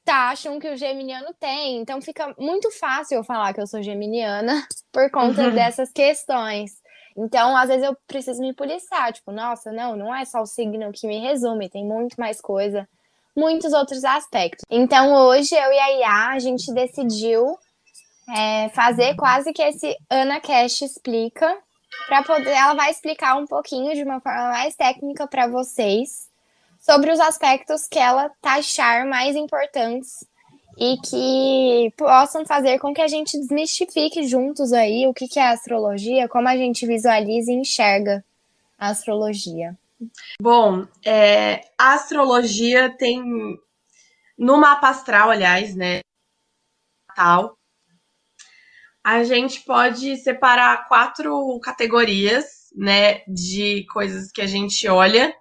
taxam 0.05 0.61
que 0.61 0.71
o 0.71 0.77
geminiano 0.77 1.35
tem. 1.39 1.79
Então 1.79 2.01
fica 2.01 2.33
muito 2.39 2.71
fácil 2.71 3.17
eu 3.17 3.25
falar 3.25 3.53
que 3.53 3.61
eu 3.61 3.67
sou 3.67 3.83
geminiana 3.83 4.67
por 4.93 5.11
conta 5.11 5.49
uhum. 5.49 5.55
dessas 5.55 5.91
questões. 5.91 6.81
Então, 7.17 7.57
às 7.57 7.69
vezes 7.69 7.85
eu 7.85 7.97
preciso 8.07 8.41
me 8.41 8.53
policiar, 8.53 9.13
tipo, 9.13 9.33
nossa, 9.33 9.73
não, 9.73 9.97
não 9.97 10.15
é 10.15 10.25
só 10.25 10.43
o 10.43 10.47
signo 10.47 10.93
que 10.93 11.07
me 11.07 11.19
resume, 11.19 11.71
tem 11.71 11.85
muito 11.85 12.17
mais 12.19 12.41
coisa, 12.41 12.87
muitos 13.35 13.73
outros 13.73 14.05
aspectos. 14.05 14.65
Então, 14.71 15.15
hoje 15.15 15.55
eu 15.55 15.73
e 15.73 15.79
a 15.79 15.89
Iá, 15.89 16.29
a 16.33 16.39
gente 16.39 16.73
decidiu 16.73 17.57
é, 18.35 18.69
fazer 18.71 19.15
quase 19.17 19.53
que 19.53 19.63
esse 19.63 19.97
Ana 20.11 20.41
Cash 20.41 20.83
explica, 20.83 21.57
para 22.07 22.23
poder, 22.23 22.51
ela 22.51 22.75
vai 22.75 22.91
explicar 22.91 23.37
um 23.37 23.47
pouquinho 23.47 23.95
de 23.95 24.03
uma 24.03 24.21
forma 24.21 24.49
mais 24.49 24.77
técnica 24.77 25.27
para 25.27 25.47
vocês 25.47 26.29
sobre 26.79 27.11
os 27.11 27.19
aspectos 27.19 27.89
que 27.89 27.99
ela 27.99 28.31
taxar 28.41 29.07
mais 29.07 29.35
importantes 29.35 30.25
e 30.77 30.99
que 30.99 31.93
possam 31.97 32.45
fazer 32.45 32.79
com 32.79 32.93
que 32.93 33.01
a 33.01 33.09
gente 33.09 33.39
desmistifique 33.39 34.27
juntos 34.27 34.73
aí 34.73 35.07
o 35.07 35.15
que, 35.15 35.27
que 35.27 35.39
é 35.39 35.49
astrologia, 35.49 36.29
como 36.29 36.49
a 36.49 36.57
gente 36.57 36.87
visualiza 36.87 37.51
e 37.51 37.55
enxerga 37.55 38.25
a 38.79 38.89
astrologia. 38.89 39.77
Bom, 40.41 40.87
é, 41.05 41.63
a 41.79 41.95
astrologia 41.95 42.91
tem 42.91 43.23
no 44.37 44.59
mapa 44.59 44.91
astral, 44.91 45.31
aliás, 45.31 45.75
né, 45.75 46.01
tal, 47.15 47.57
a 49.03 49.25
gente 49.25 49.63
pode 49.63 50.17
separar 50.19 50.87
quatro 50.89 51.59
categorias, 51.61 52.45
né, 52.75 53.23
de 53.27 53.87
coisas 53.87 54.31
que 54.31 54.43
a 54.43 54.47
gente 54.47 54.87
olha 54.87 55.35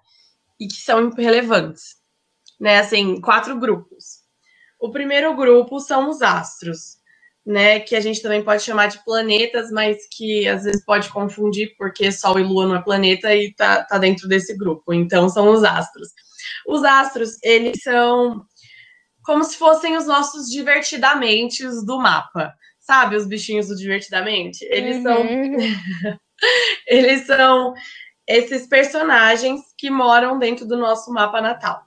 e 0.58 0.66
que 0.66 0.76
são 0.76 1.10
relevantes, 1.10 1.96
né, 2.58 2.78
assim, 2.78 3.20
quatro 3.20 3.58
grupos. 3.58 4.25
O 4.78 4.90
primeiro 4.90 5.34
grupo 5.34 5.80
são 5.80 6.10
os 6.10 6.20
astros, 6.20 6.96
né? 7.44 7.80
Que 7.80 7.96
a 7.96 8.00
gente 8.00 8.20
também 8.20 8.42
pode 8.42 8.62
chamar 8.62 8.88
de 8.88 9.02
planetas, 9.04 9.70
mas 9.70 9.96
que 10.10 10.46
às 10.48 10.64
vezes 10.64 10.84
pode 10.84 11.08
confundir, 11.08 11.74
porque 11.78 12.12
Sol 12.12 12.38
e 12.38 12.42
Lua 12.42 12.66
não 12.66 12.76
é 12.76 12.82
planeta 12.82 13.34
e 13.34 13.54
tá, 13.54 13.84
tá 13.84 13.98
dentro 13.98 14.28
desse 14.28 14.56
grupo. 14.56 14.92
Então, 14.92 15.28
são 15.28 15.50
os 15.50 15.64
astros. 15.64 16.08
Os 16.66 16.84
astros, 16.84 17.38
eles 17.42 17.82
são 17.82 18.44
como 19.22 19.42
se 19.42 19.56
fossem 19.56 19.96
os 19.96 20.06
nossos 20.06 20.48
divertidamente 20.48 21.64
do 21.84 21.98
mapa. 21.98 22.54
Sabe, 22.78 23.16
os 23.16 23.26
bichinhos 23.26 23.66
do 23.68 23.76
divertidamente? 23.76 24.64
Eles 24.70 24.98
uhum. 24.98 25.02
são. 25.02 25.26
eles 26.86 27.26
são 27.26 27.74
esses 28.28 28.66
personagens 28.66 29.60
que 29.78 29.88
moram 29.88 30.38
dentro 30.38 30.66
do 30.66 30.76
nosso 30.76 31.12
mapa 31.12 31.40
natal 31.40 31.85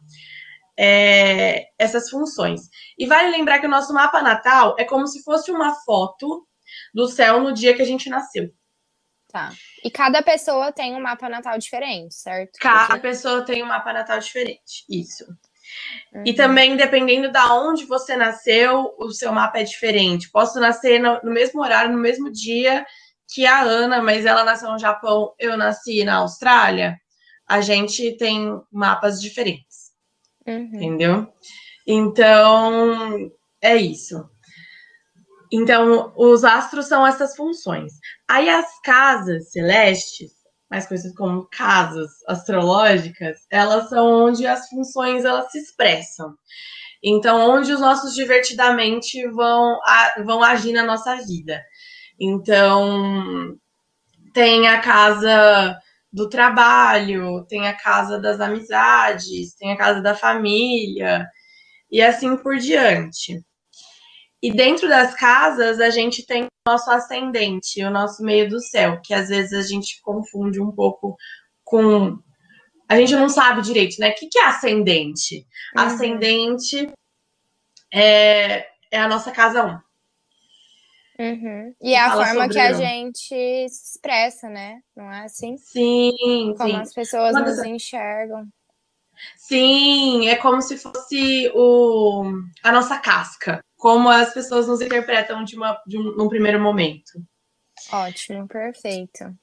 é, 0.81 1.65
essas 1.77 2.09
funções. 2.09 2.61
E 2.97 3.05
vale 3.05 3.29
lembrar 3.29 3.59
que 3.59 3.67
o 3.67 3.69
nosso 3.69 3.93
mapa 3.93 4.21
natal 4.21 4.75
é 4.79 4.85
como 4.85 5.05
se 5.07 5.21
fosse 5.23 5.51
uma 5.51 5.75
foto 5.83 6.47
do 6.93 7.05
céu 7.05 7.41
no 7.41 7.53
dia 7.53 7.75
que 7.75 7.81
a 7.81 7.85
gente 7.85 8.09
nasceu. 8.09 8.49
Tá. 9.27 9.51
E 9.83 9.91
cada 9.91 10.23
pessoa 10.23 10.71
tem 10.71 10.95
um 10.95 11.01
mapa 11.01 11.27
natal 11.27 11.57
diferente, 11.57 12.15
certo? 12.15 12.57
Cada 12.61 12.87
Porque... 12.87 13.01
pessoa 13.01 13.43
tem 13.43 13.61
um 13.61 13.67
mapa 13.67 13.91
natal 13.91 14.19
diferente. 14.19 14.85
Isso. 14.89 15.25
Uhum. 16.13 16.23
E 16.25 16.33
também, 16.33 16.77
dependendo 16.77 17.29
da 17.29 17.53
onde 17.53 17.85
você 17.85 18.15
nasceu, 18.15 18.95
o 18.97 19.11
seu 19.11 19.33
mapa 19.33 19.59
é 19.59 19.63
diferente. 19.63 20.31
Posso 20.31 20.59
nascer 20.61 20.99
no, 20.99 21.19
no, 21.21 21.31
mesmo 21.31 21.61
horário, 21.61 21.91
no 21.91 21.99
mesmo 21.99 22.31
dia 22.31 22.85
que 23.27 23.45
a 23.45 23.61
Ana, 23.61 24.01
mas 24.01 24.25
ela 24.25 24.45
nasceu 24.45 24.71
no 24.71 24.79
Japão, 24.79 25.33
eu 25.37 25.57
nasci 25.57 26.03
na 26.05 26.17
Austrália. 26.17 26.97
A 27.45 27.61
gente 27.61 28.15
tem 28.17 28.59
mapas 28.71 29.21
diferentes. 29.21 29.68
Uhum. 30.49 30.65
Entendeu? 30.73 31.27
Então, 31.87 33.31
é 33.61 33.75
isso. 33.75 34.29
Então, 35.51 36.13
os 36.15 36.43
astros 36.43 36.87
são 36.87 37.05
essas 37.05 37.35
funções. 37.35 37.93
Aí 38.27 38.49
as 38.49 38.79
casas 38.81 39.51
celestes, 39.51 40.31
mais 40.69 40.87
conhecidas 40.87 41.15
como 41.15 41.47
casas 41.51 42.11
astrológicas, 42.27 43.37
elas 43.49 43.89
são 43.89 44.27
onde 44.27 44.45
as 44.45 44.67
funções 44.69 45.25
elas 45.25 45.51
se 45.51 45.57
expressam. 45.59 46.35
Então, 47.03 47.49
onde 47.49 47.71
os 47.71 47.79
nossos 47.79 48.13
divertidamente 48.13 49.25
vão, 49.29 49.79
vão 50.25 50.43
agir 50.43 50.73
na 50.73 50.83
nossa 50.83 51.15
vida. 51.15 51.61
Então, 52.19 53.55
tem 54.33 54.67
a 54.67 54.81
casa 54.81 55.79
do 56.11 56.29
trabalho, 56.29 57.45
tem 57.47 57.67
a 57.67 57.73
casa 57.73 58.19
das 58.19 58.39
amizades, 58.39 59.53
tem 59.55 59.71
a 59.71 59.77
casa 59.77 60.01
da 60.01 60.15
família, 60.15 61.27
e 61.91 62.01
assim 62.01 62.35
por 62.37 62.57
diante. 62.57 63.43
E 64.41 64.53
dentro 64.53 64.87
das 64.87 65.13
casas, 65.15 65.79
a 65.79 65.89
gente 65.89 66.25
tem 66.25 66.43
o 66.45 66.47
nosso 66.67 66.89
ascendente, 66.89 67.83
o 67.83 67.91
nosso 67.91 68.23
meio 68.23 68.49
do 68.49 68.59
céu, 68.61 69.01
que 69.03 69.13
às 69.13 69.27
vezes 69.29 69.53
a 69.53 69.67
gente 69.67 69.99
confunde 70.01 70.61
um 70.61 70.71
pouco 70.71 71.15
com. 71.63 72.17
A 72.87 72.95
gente 72.95 73.13
não 73.15 73.29
sabe 73.29 73.61
direito, 73.61 73.97
né? 73.99 74.09
O 74.09 74.15
que 74.15 74.39
é 74.39 74.45
ascendente? 74.45 75.45
Uhum. 75.77 75.83
Ascendente 75.83 76.91
é, 77.93 78.65
é 78.91 78.99
a 78.99 79.07
nossa 79.07 79.31
casa 79.31 79.63
1. 79.65 79.88
Uhum. 81.19 81.75
E 81.81 81.93
é 81.93 81.99
a 81.99 82.13
forma 82.13 82.47
que 82.47 82.57
a 82.57 82.71
gente 82.71 83.27
se 83.27 83.65
expressa, 83.65 84.49
né? 84.49 84.79
Não 84.95 85.11
é 85.11 85.25
assim? 85.25 85.57
Sim, 85.57 86.55
Como 86.57 86.69
sim. 86.69 86.75
as 86.77 86.93
pessoas 86.93 87.33
Mas, 87.33 87.57
nos 87.57 87.65
enxergam. 87.65 88.47
Sim, 89.35 90.29
é 90.29 90.37
como 90.37 90.61
se 90.61 90.77
fosse 90.77 91.51
o, 91.53 92.23
a 92.63 92.71
nossa 92.71 92.97
casca. 92.99 93.61
Como 93.75 94.07
as 94.07 94.33
pessoas 94.33 94.67
nos 94.67 94.79
interpretam 94.79 95.43
de 95.43 95.57
uma, 95.57 95.77
de 95.85 95.97
um, 95.97 96.15
num 96.15 96.29
primeiro 96.29 96.59
momento. 96.61 97.21
Ótimo, 97.91 98.47
perfeito. 98.47 99.35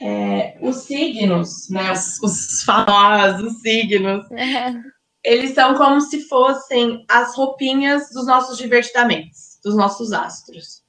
É, 0.00 0.58
os 0.60 0.78
signos, 0.78 1.70
né, 1.70 1.92
os, 1.92 2.20
os 2.24 2.64
famosos 2.64 3.60
signos, 3.60 4.26
eles 5.22 5.54
são 5.54 5.76
como 5.76 6.00
se 6.00 6.28
fossem 6.28 7.04
as 7.08 7.36
roupinhas 7.36 8.10
dos 8.10 8.26
nossos 8.26 8.58
divertidamentos, 8.58 9.60
dos 9.62 9.76
nossos 9.76 10.12
astros. 10.12 10.83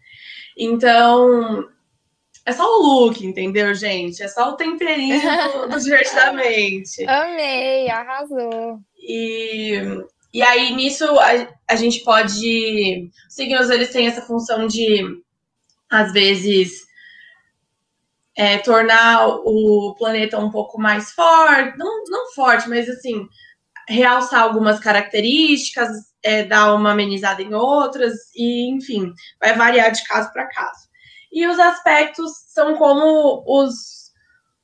Então, 0.57 1.67
é 2.45 2.51
só 2.51 2.63
o 2.63 2.81
look, 2.81 3.25
entendeu, 3.25 3.73
gente? 3.73 4.21
É 4.21 4.27
só 4.27 4.51
o 4.51 4.55
temperinho 4.55 5.19
do, 5.53 5.69
do 5.69 5.79
divertidamente. 5.79 7.03
Amei, 7.07 7.89
arrasou. 7.89 8.79
E, 8.97 9.81
e 10.33 10.41
aí, 10.41 10.73
nisso, 10.75 11.05
a, 11.19 11.47
a 11.67 11.75
gente 11.75 12.03
pode. 12.03 13.09
Os 13.27 13.35
signos, 13.35 13.69
eles 13.69 13.91
têm 13.91 14.07
essa 14.07 14.21
função 14.21 14.67
de, 14.67 15.03
às 15.89 16.13
vezes, 16.13 16.85
é, 18.37 18.59
tornar 18.59 19.27
o 19.27 19.95
planeta 19.97 20.37
um 20.37 20.51
pouco 20.51 20.79
mais 20.79 21.11
forte. 21.11 21.77
Não, 21.77 22.03
não 22.07 22.31
forte, 22.33 22.69
mas 22.69 22.87
assim, 22.87 23.27
realçar 23.87 24.41
algumas 24.41 24.79
características, 24.79 25.89
é, 26.23 26.43
dar 26.43 26.73
uma 26.73 26.91
amenizada 26.91 27.41
em 27.41 27.53
outras, 27.53 28.13
e 28.35 28.69
enfim, 28.71 29.13
vai 29.39 29.53
variar 29.55 29.91
de 29.91 30.03
caso 30.05 30.31
para 30.33 30.47
caso. 30.47 30.87
E 31.31 31.45
os 31.47 31.59
aspectos 31.59 32.31
são 32.47 32.75
como 32.77 33.43
os, 33.45 34.11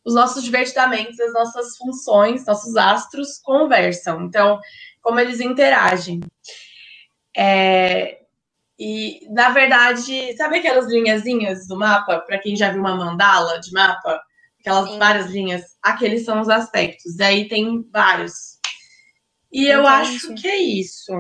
os 0.06 0.16
nossos 0.16 0.44
divertidamentos, 0.44 1.20
as 1.20 1.34
nossas 1.34 1.78
funções, 1.78 2.46
nossos 2.46 2.76
astros 2.76 3.40
conversam. 3.44 4.22
Então, 4.24 4.60
como 5.02 5.20
eles 5.20 5.40
interagem. 5.42 6.22
É, 7.36 8.22
e, 8.80 9.28
na 9.30 9.50
verdade, 9.50 10.36
sabe 10.36 10.58
aquelas 10.58 10.88
linhazinhas 10.88 11.68
do 11.68 11.78
mapa? 11.78 12.20
Para 12.20 12.40
quem 12.40 12.56
já 12.56 12.72
viu 12.72 12.80
uma 12.80 12.96
mandala 12.96 13.60
de 13.60 13.72
mapa, 13.72 14.20
aquelas 14.60 14.90
Sim. 14.90 14.98
várias 14.98 15.28
linhas, 15.28 15.62
aqueles 15.84 16.26
são 16.26 16.42
os 16.42 16.50
aspectos. 16.50 17.20
E 17.20 17.24
aí 17.24 17.48
tem 17.48 17.88
vários. 17.92 18.61
E 19.52 19.68
eu 19.68 19.86
acho 19.86 20.34
que 20.36 20.48
é 20.48 20.58
isso. 20.58 21.12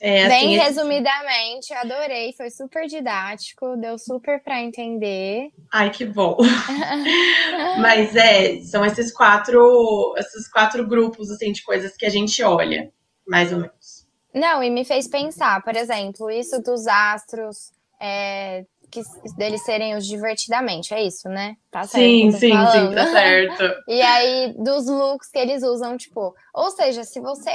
É, 0.00 0.28
Bem 0.28 0.58
assim, 0.58 0.66
resumidamente, 0.66 1.72
adorei, 1.72 2.32
foi 2.34 2.50
super 2.50 2.86
didático, 2.86 3.76
deu 3.76 3.96
super 3.98 4.42
para 4.42 4.60
entender. 4.60 5.48
Ai, 5.72 5.90
que 5.90 6.04
bom. 6.04 6.36
Mas 7.80 8.14
é, 8.14 8.60
são 8.60 8.84
esses 8.84 9.12
quatro, 9.12 10.14
esses 10.18 10.46
quatro 10.50 10.86
grupos 10.86 11.30
assim 11.30 11.52
de 11.52 11.62
coisas 11.62 11.96
que 11.96 12.04
a 12.04 12.10
gente 12.10 12.42
olha, 12.42 12.92
mais 13.26 13.52
ou 13.52 13.60
menos. 13.60 14.06
Não, 14.34 14.62
e 14.62 14.68
me 14.68 14.84
fez 14.84 15.06
pensar, 15.06 15.62
por 15.62 15.76
exemplo, 15.76 16.30
isso 16.30 16.60
dos 16.60 16.86
astros, 16.86 17.72
é, 18.00 18.66
que 18.94 19.32
deles 19.36 19.62
serem 19.62 19.96
os 19.96 20.06
divertidamente, 20.06 20.94
é 20.94 21.02
isso, 21.02 21.28
né? 21.28 21.56
Tá 21.70 21.82
certo? 21.82 22.04
Sim, 22.04 22.30
sim, 22.30 22.50
falando. 22.50 22.90
sim, 22.90 22.94
tá 22.94 23.06
certo. 23.06 23.82
e 23.88 24.00
aí, 24.00 24.54
dos 24.56 24.86
looks 24.86 25.30
que 25.30 25.38
eles 25.38 25.62
usam, 25.62 25.96
tipo, 25.96 26.34
ou 26.54 26.70
seja, 26.70 27.02
se 27.02 27.20
você 27.20 27.50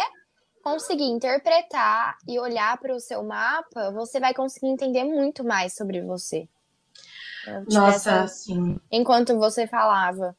conseguir 0.62 1.06
interpretar 1.06 2.18
e 2.28 2.38
olhar 2.40 2.78
para 2.78 2.94
o 2.94 3.00
seu 3.00 3.24
mapa, 3.24 3.92
você 3.92 4.20
vai 4.20 4.34
conseguir 4.34 4.68
entender 4.68 5.04
muito 5.04 5.44
mais 5.44 5.74
sobre 5.74 6.02
você. 6.02 6.48
Nossa, 7.72 8.28
sim. 8.28 8.80
Enquanto 8.92 9.38
você 9.38 9.66
falava. 9.66 10.36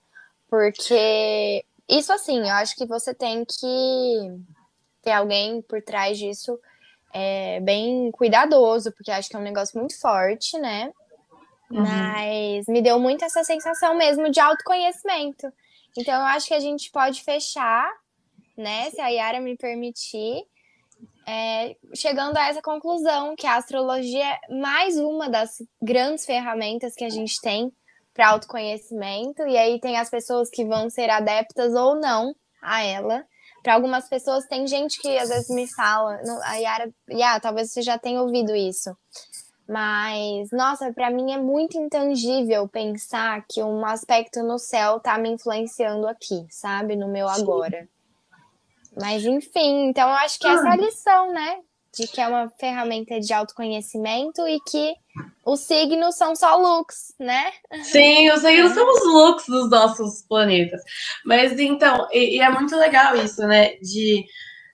Porque 0.48 1.64
isso, 1.88 2.12
assim, 2.12 2.40
eu 2.40 2.54
acho 2.54 2.76
que 2.76 2.84
você 2.84 3.14
tem 3.14 3.44
que 3.44 4.40
ter 5.02 5.12
alguém 5.12 5.62
por 5.62 5.80
trás 5.80 6.18
disso 6.18 6.58
é, 7.12 7.60
bem 7.60 8.10
cuidadoso, 8.12 8.92
porque 8.92 9.10
acho 9.10 9.28
que 9.28 9.36
é 9.36 9.38
um 9.38 9.42
negócio 9.42 9.78
muito 9.78 9.98
forte, 10.00 10.58
né? 10.58 10.92
Uhum. 11.70 11.82
Mas 11.82 12.66
me 12.66 12.82
deu 12.82 12.98
muito 12.98 13.24
essa 13.24 13.44
sensação 13.44 13.96
mesmo 13.96 14.30
de 14.30 14.40
autoconhecimento. 14.40 15.52
Então, 15.96 16.14
eu 16.14 16.26
acho 16.26 16.48
que 16.48 16.54
a 16.54 16.60
gente 16.60 16.90
pode 16.90 17.22
fechar 17.22 17.90
né? 18.60 18.90
Se 18.90 19.00
a 19.00 19.08
Yara 19.08 19.40
me 19.40 19.56
permitir, 19.56 20.44
é, 21.26 21.76
chegando 21.94 22.36
a 22.36 22.48
essa 22.48 22.62
conclusão 22.62 23.34
que 23.34 23.46
a 23.46 23.56
astrologia 23.56 24.24
é 24.24 24.54
mais 24.54 24.98
uma 24.98 25.28
das 25.28 25.56
grandes 25.80 26.26
ferramentas 26.26 26.94
que 26.94 27.04
a 27.04 27.08
gente 27.08 27.40
tem 27.40 27.72
para 28.12 28.28
autoconhecimento, 28.28 29.46
e 29.46 29.56
aí 29.56 29.80
tem 29.80 29.96
as 29.96 30.10
pessoas 30.10 30.50
que 30.50 30.64
vão 30.64 30.90
ser 30.90 31.08
adeptas 31.08 31.74
ou 31.74 31.98
não 31.98 32.34
a 32.60 32.82
ela. 32.84 33.24
Para 33.62 33.74
algumas 33.74 34.08
pessoas, 34.08 34.46
tem 34.46 34.66
gente 34.66 35.00
que 35.00 35.18
às 35.18 35.28
vezes 35.28 35.50
me 35.50 35.66
fala, 35.74 36.18
a 36.44 36.54
Yara, 36.56 36.90
Yara, 37.10 37.40
talvez 37.40 37.70
você 37.70 37.82
já 37.82 37.98
tenha 37.98 38.22
ouvido 38.22 38.54
isso, 38.54 38.96
mas, 39.70 40.50
nossa, 40.50 40.92
para 40.92 41.10
mim 41.10 41.32
é 41.32 41.38
muito 41.38 41.78
intangível 41.78 42.66
pensar 42.66 43.44
que 43.48 43.62
um 43.62 43.86
aspecto 43.86 44.42
no 44.42 44.58
céu 44.58 44.98
tá 44.98 45.16
me 45.16 45.30
influenciando 45.30 46.08
aqui, 46.08 46.44
sabe? 46.50 46.96
No 46.96 47.06
meu 47.06 47.28
Sim. 47.28 47.42
agora. 47.42 47.88
Mas 49.00 49.24
enfim, 49.24 49.88
então 49.88 50.08
eu 50.08 50.14
acho 50.16 50.40
que 50.40 50.48
essa 50.48 50.66
é 50.66 50.70
a 50.70 50.72
ah. 50.72 50.76
lição, 50.76 51.32
né? 51.32 51.60
De 51.96 52.06
que 52.06 52.20
é 52.20 52.28
uma 52.28 52.48
ferramenta 52.58 53.18
de 53.18 53.32
autoconhecimento 53.32 54.46
e 54.46 54.60
que 54.60 54.94
os 55.44 55.60
signos 55.60 56.16
são 56.16 56.36
só 56.36 56.56
looks, 56.56 57.14
né? 57.18 57.52
Sim, 57.82 58.30
os 58.30 58.40
signos 58.40 58.72
são 58.72 58.88
os 58.88 59.04
looks 59.04 59.46
dos 59.46 59.68
nossos 59.68 60.22
planetas. 60.28 60.80
Mas 61.24 61.58
então, 61.58 62.06
e, 62.12 62.36
e 62.36 62.40
é 62.40 62.50
muito 62.50 62.76
legal 62.76 63.16
isso, 63.16 63.42
né? 63.46 63.74
De 63.76 64.24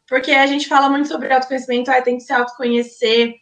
porque 0.09 0.31
a 0.31 0.47
gente 0.47 0.69
fala 0.69 0.89
muito 0.89 1.09
sobre 1.09 1.33
autoconhecimento, 1.33 1.91
ah, 1.91 2.01
tem 2.01 2.17
que 2.17 2.23
se 2.23 2.33
autoconhecer. 2.33 3.35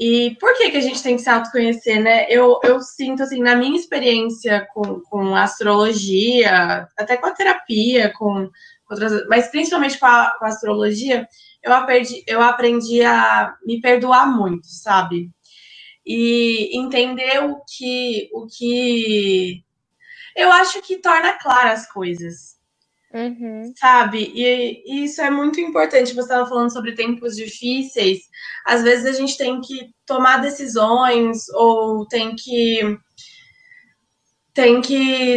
E 0.00 0.34
por 0.40 0.56
que, 0.56 0.70
que 0.70 0.78
a 0.78 0.80
gente 0.80 1.02
tem 1.02 1.16
que 1.16 1.22
se 1.22 1.28
autoconhecer, 1.28 2.00
né? 2.00 2.24
Eu, 2.30 2.58
eu 2.64 2.80
sinto, 2.80 3.22
assim, 3.22 3.42
na 3.42 3.54
minha 3.54 3.78
experiência 3.78 4.66
com, 4.72 5.00
com 5.02 5.36
astrologia, 5.36 6.88
até 6.98 7.18
com 7.18 7.26
a 7.26 7.34
terapia, 7.34 8.10
com 8.16 8.50
outras, 8.90 9.26
mas 9.28 9.48
principalmente 9.50 9.98
com 9.98 10.06
a, 10.06 10.34
com 10.38 10.46
a 10.46 10.48
astrologia, 10.48 11.28
eu 11.62 11.72
aprendi, 11.74 12.24
eu 12.26 12.40
aprendi 12.40 13.02
a 13.02 13.54
me 13.62 13.78
perdoar 13.78 14.26
muito, 14.26 14.66
sabe? 14.68 15.30
E 16.06 16.78
entender 16.78 17.44
o 17.44 17.60
que, 17.68 18.30
o 18.32 18.46
que 18.46 19.62
eu 20.34 20.50
acho 20.50 20.80
que 20.80 20.96
torna 20.96 21.38
claras 21.38 21.80
as 21.80 21.92
coisas. 21.92 22.59
Uhum. 23.12 23.72
Sabe? 23.76 24.30
E, 24.34 24.82
e, 24.86 25.04
isso 25.04 25.20
é 25.20 25.30
muito 25.30 25.60
importante. 25.60 26.14
Você 26.14 26.20
estava 26.20 26.48
falando 26.48 26.72
sobre 26.72 26.94
tempos 26.94 27.36
difíceis. 27.36 28.20
Às 28.64 28.82
vezes 28.82 29.06
a 29.06 29.12
gente 29.12 29.36
tem 29.36 29.60
que 29.60 29.90
tomar 30.06 30.38
decisões 30.38 31.48
ou 31.50 32.06
tem 32.06 32.36
que 32.36 32.98
tem 34.52 34.80
que 34.80 35.36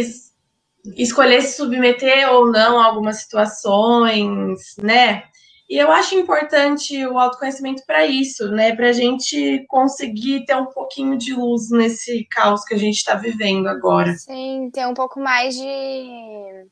escolher 0.96 1.42
se 1.42 1.56
submeter 1.56 2.30
ou 2.32 2.50
não 2.50 2.78
a 2.78 2.84
algumas 2.84 3.18
situações, 3.22 4.60
né? 4.82 5.24
E 5.68 5.78
eu 5.78 5.90
acho 5.90 6.14
importante 6.14 7.06
o 7.06 7.18
autoconhecimento 7.18 7.82
para 7.86 8.06
isso, 8.06 8.50
né? 8.50 8.76
Para 8.76 8.90
a 8.90 8.92
gente 8.92 9.64
conseguir 9.66 10.44
ter 10.44 10.54
um 10.54 10.66
pouquinho 10.66 11.16
de 11.16 11.32
luz 11.32 11.70
nesse 11.70 12.26
caos 12.30 12.64
que 12.64 12.74
a 12.74 12.78
gente 12.78 12.96
está 12.96 13.14
vivendo 13.14 13.66
agora. 13.66 14.12
Sim, 14.14 14.70
ter 14.72 14.86
um 14.86 14.94
pouco 14.94 15.18
mais 15.18 15.54
de. 15.54 16.66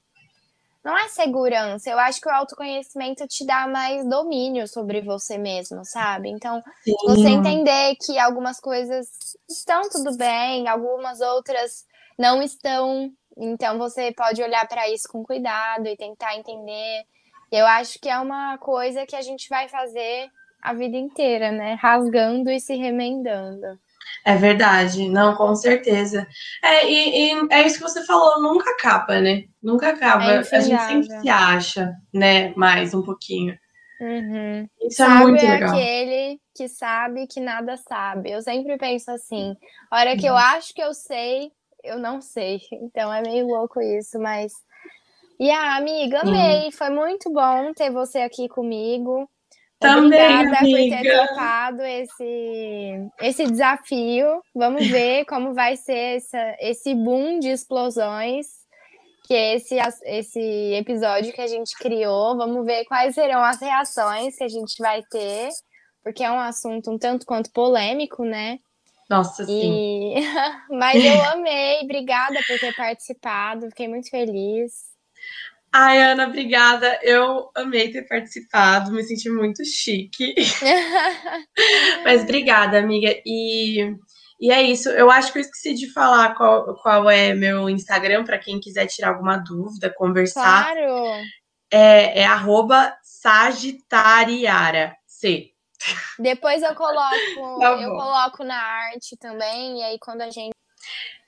Não 0.84 0.98
é 0.98 1.08
segurança, 1.08 1.88
eu 1.88 1.98
acho 1.98 2.20
que 2.20 2.28
o 2.28 2.32
autoconhecimento 2.32 3.26
te 3.28 3.46
dá 3.46 3.68
mais 3.68 4.04
domínio 4.04 4.66
sobre 4.66 5.00
você 5.00 5.38
mesmo, 5.38 5.84
sabe? 5.84 6.28
Então, 6.28 6.60
Sim. 6.82 6.94
você 7.04 7.28
entender 7.28 7.94
que 8.04 8.18
algumas 8.18 8.58
coisas 8.58 9.08
estão 9.48 9.82
tudo 9.88 10.16
bem, 10.16 10.66
algumas 10.66 11.20
outras 11.20 11.84
não 12.18 12.42
estão, 12.42 13.12
então 13.38 13.78
você 13.78 14.12
pode 14.12 14.42
olhar 14.42 14.66
para 14.66 14.88
isso 14.90 15.08
com 15.08 15.22
cuidado 15.22 15.86
e 15.86 15.96
tentar 15.96 16.36
entender. 16.36 17.04
Eu 17.50 17.66
acho 17.66 18.00
que 18.00 18.08
é 18.08 18.18
uma 18.18 18.58
coisa 18.58 19.06
que 19.06 19.14
a 19.14 19.22
gente 19.22 19.48
vai 19.48 19.68
fazer 19.68 20.28
a 20.60 20.74
vida 20.74 20.96
inteira, 20.96 21.52
né? 21.52 21.74
Rasgando 21.74 22.50
e 22.50 22.58
se 22.58 22.74
remendando. 22.74 23.78
É 24.24 24.36
verdade, 24.36 25.08
não, 25.08 25.34
com 25.34 25.54
certeza. 25.54 26.26
É, 26.62 26.88
e, 26.88 27.32
e 27.32 27.48
é 27.50 27.66
isso 27.66 27.78
que 27.78 27.82
você 27.82 28.04
falou, 28.04 28.40
nunca 28.40 28.70
acaba, 28.70 29.20
né? 29.20 29.44
Nunca 29.62 29.90
acaba. 29.90 30.24
É 30.24 30.38
a 30.38 30.60
gente 30.60 30.82
sempre 30.82 31.20
se 31.20 31.28
acha, 31.28 31.92
né? 32.12 32.52
Mais 32.54 32.94
um 32.94 33.02
pouquinho. 33.02 33.58
Uhum. 34.00 34.68
Isso 34.80 34.96
sabe 34.96 35.14
é 35.14 35.26
muito 35.26 35.46
legal. 35.46 35.70
aquele 35.70 36.40
que 36.54 36.68
sabe 36.68 37.26
que 37.26 37.40
nada 37.40 37.76
sabe. 37.76 38.30
Eu 38.30 38.42
sempre 38.42 38.76
penso 38.76 39.10
assim: 39.10 39.56
a 39.90 39.98
hora 39.98 40.16
que 40.16 40.26
eu 40.26 40.32
uhum. 40.32 40.38
acho 40.38 40.74
que 40.74 40.82
eu 40.82 40.92
sei, 40.92 41.52
eu 41.82 41.98
não 41.98 42.20
sei. 42.20 42.60
Então 42.72 43.12
é 43.12 43.22
meio 43.22 43.46
louco 43.46 43.80
isso, 43.80 44.18
mas. 44.18 44.52
E 45.38 45.50
a 45.50 45.76
amiga, 45.76 46.20
amei. 46.20 46.70
Foi 46.70 46.90
muito 46.90 47.32
bom 47.32 47.72
ter 47.74 47.90
você 47.90 48.18
aqui 48.18 48.48
comigo. 48.48 49.28
Também, 49.82 50.20
Obrigada 50.20 50.58
amiga. 50.58 50.96
por 50.96 51.02
ter 51.02 51.28
topado 51.28 51.82
esse, 51.82 53.10
esse 53.20 53.46
desafio. 53.46 54.42
Vamos 54.54 54.86
ver 54.86 55.24
como 55.26 55.52
vai 55.52 55.76
ser 55.76 56.16
essa, 56.16 56.56
esse 56.60 56.94
boom 56.94 57.38
de 57.38 57.48
explosões 57.48 58.62
que 59.24 59.34
é 59.34 59.54
esse, 59.54 59.76
esse 60.04 60.74
episódio 60.74 61.32
que 61.32 61.40
a 61.40 61.46
gente 61.46 61.76
criou. 61.76 62.36
Vamos 62.36 62.66
ver 62.66 62.84
quais 62.84 63.14
serão 63.14 63.42
as 63.42 63.60
reações 63.60 64.36
que 64.36 64.44
a 64.44 64.48
gente 64.48 64.76
vai 64.78 65.02
ter, 65.04 65.48
porque 66.02 66.24
é 66.24 66.30
um 66.30 66.38
assunto 66.38 66.90
um 66.90 66.98
tanto 66.98 67.24
quanto 67.24 67.50
polêmico, 67.52 68.24
né? 68.24 68.58
Nossa, 69.08 69.44
sim. 69.44 70.16
E... 70.16 70.20
Mas 70.70 71.04
eu 71.04 71.22
amei, 71.32 71.80
obrigada 71.82 72.38
por 72.46 72.58
ter 72.58 72.74
participado, 72.74 73.68
fiquei 73.68 73.88
muito 73.88 74.10
feliz. 74.10 74.91
Ai, 75.74 76.02
Ana, 76.02 76.26
obrigada. 76.26 76.98
Eu 77.02 77.50
amei 77.56 77.90
ter 77.90 78.02
participado, 78.06 78.92
me 78.92 79.02
senti 79.02 79.30
muito 79.30 79.64
chique. 79.64 80.34
Mas 82.04 82.22
obrigada, 82.22 82.78
amiga. 82.78 83.08
E, 83.24 83.96
e 84.38 84.52
é 84.52 84.60
isso. 84.62 84.90
Eu 84.90 85.10
acho 85.10 85.32
que 85.32 85.38
eu 85.38 85.42
esqueci 85.42 85.72
de 85.72 85.90
falar 85.90 86.34
qual, 86.34 86.74
qual 86.82 87.08
é 87.08 87.32
meu 87.32 87.70
Instagram 87.70 88.22
para 88.24 88.38
quem 88.38 88.60
quiser 88.60 88.86
tirar 88.86 89.08
alguma 89.10 89.38
dúvida, 89.38 89.92
conversar. 89.96 90.74
Claro. 90.74 91.22
É, 91.72 92.20
é 92.20 92.26
arroba 92.26 92.94
Sagitariara. 93.02 94.94
C. 95.06 95.52
Depois 96.18 96.62
eu 96.62 96.74
coloco, 96.74 97.58
tá 97.60 97.80
eu 97.80 97.90
coloco 97.90 98.44
na 98.44 98.60
arte 98.60 99.16
também, 99.18 99.78
e 99.78 99.82
aí 99.82 99.98
quando 99.98 100.20
a 100.20 100.30
gente 100.30 100.52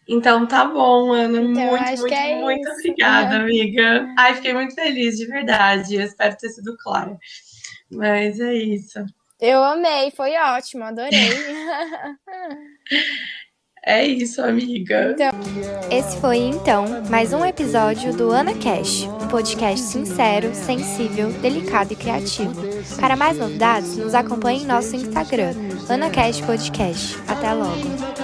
então 0.06 0.46
tá 0.46 0.64
bom, 0.64 1.12
Ana. 1.12 1.40
Então, 1.40 1.70
muito, 1.70 2.00
muito, 2.00 2.14
é 2.14 2.40
muito 2.40 2.68
isso. 2.68 2.78
obrigada, 2.78 3.36
amiga. 3.36 4.06
Ai, 4.18 4.34
fiquei 4.34 4.52
muito 4.52 4.74
feliz, 4.74 5.16
de 5.16 5.26
verdade. 5.26 5.96
Eu 5.96 6.02
espero 6.02 6.36
ter 6.36 6.50
sido 6.50 6.76
clara. 6.76 7.16
Mas 7.90 8.38
é 8.40 8.54
isso. 8.54 9.04
Eu 9.40 9.62
amei, 9.62 10.10
foi 10.10 10.36
ótimo, 10.36 10.84
adorei. 10.84 11.10
é 13.84 14.06
isso, 14.06 14.42
amiga. 14.42 15.12
Então, 15.12 15.30
esse 15.90 16.18
foi 16.20 16.38
então 16.38 17.02
mais 17.10 17.32
um 17.32 17.44
episódio 17.44 18.14
do 18.14 18.30
Ana 18.30 18.54
Cash, 18.54 19.02
um 19.02 19.28
podcast 19.28 19.84
sincero, 19.84 20.54
sensível, 20.54 21.30
delicado 21.40 21.92
e 21.92 21.96
criativo. 21.96 22.54
Para 22.98 23.16
mais 23.16 23.36
novidades, 23.36 23.96
nos 23.96 24.14
acompanhe 24.14 24.62
em 24.62 24.66
nosso 24.66 24.96
Instagram, 24.96 25.52
Ana 25.88 26.10
Cash 26.10 26.40
Podcast. 26.40 27.18
Até 27.28 27.52
logo. 27.52 28.23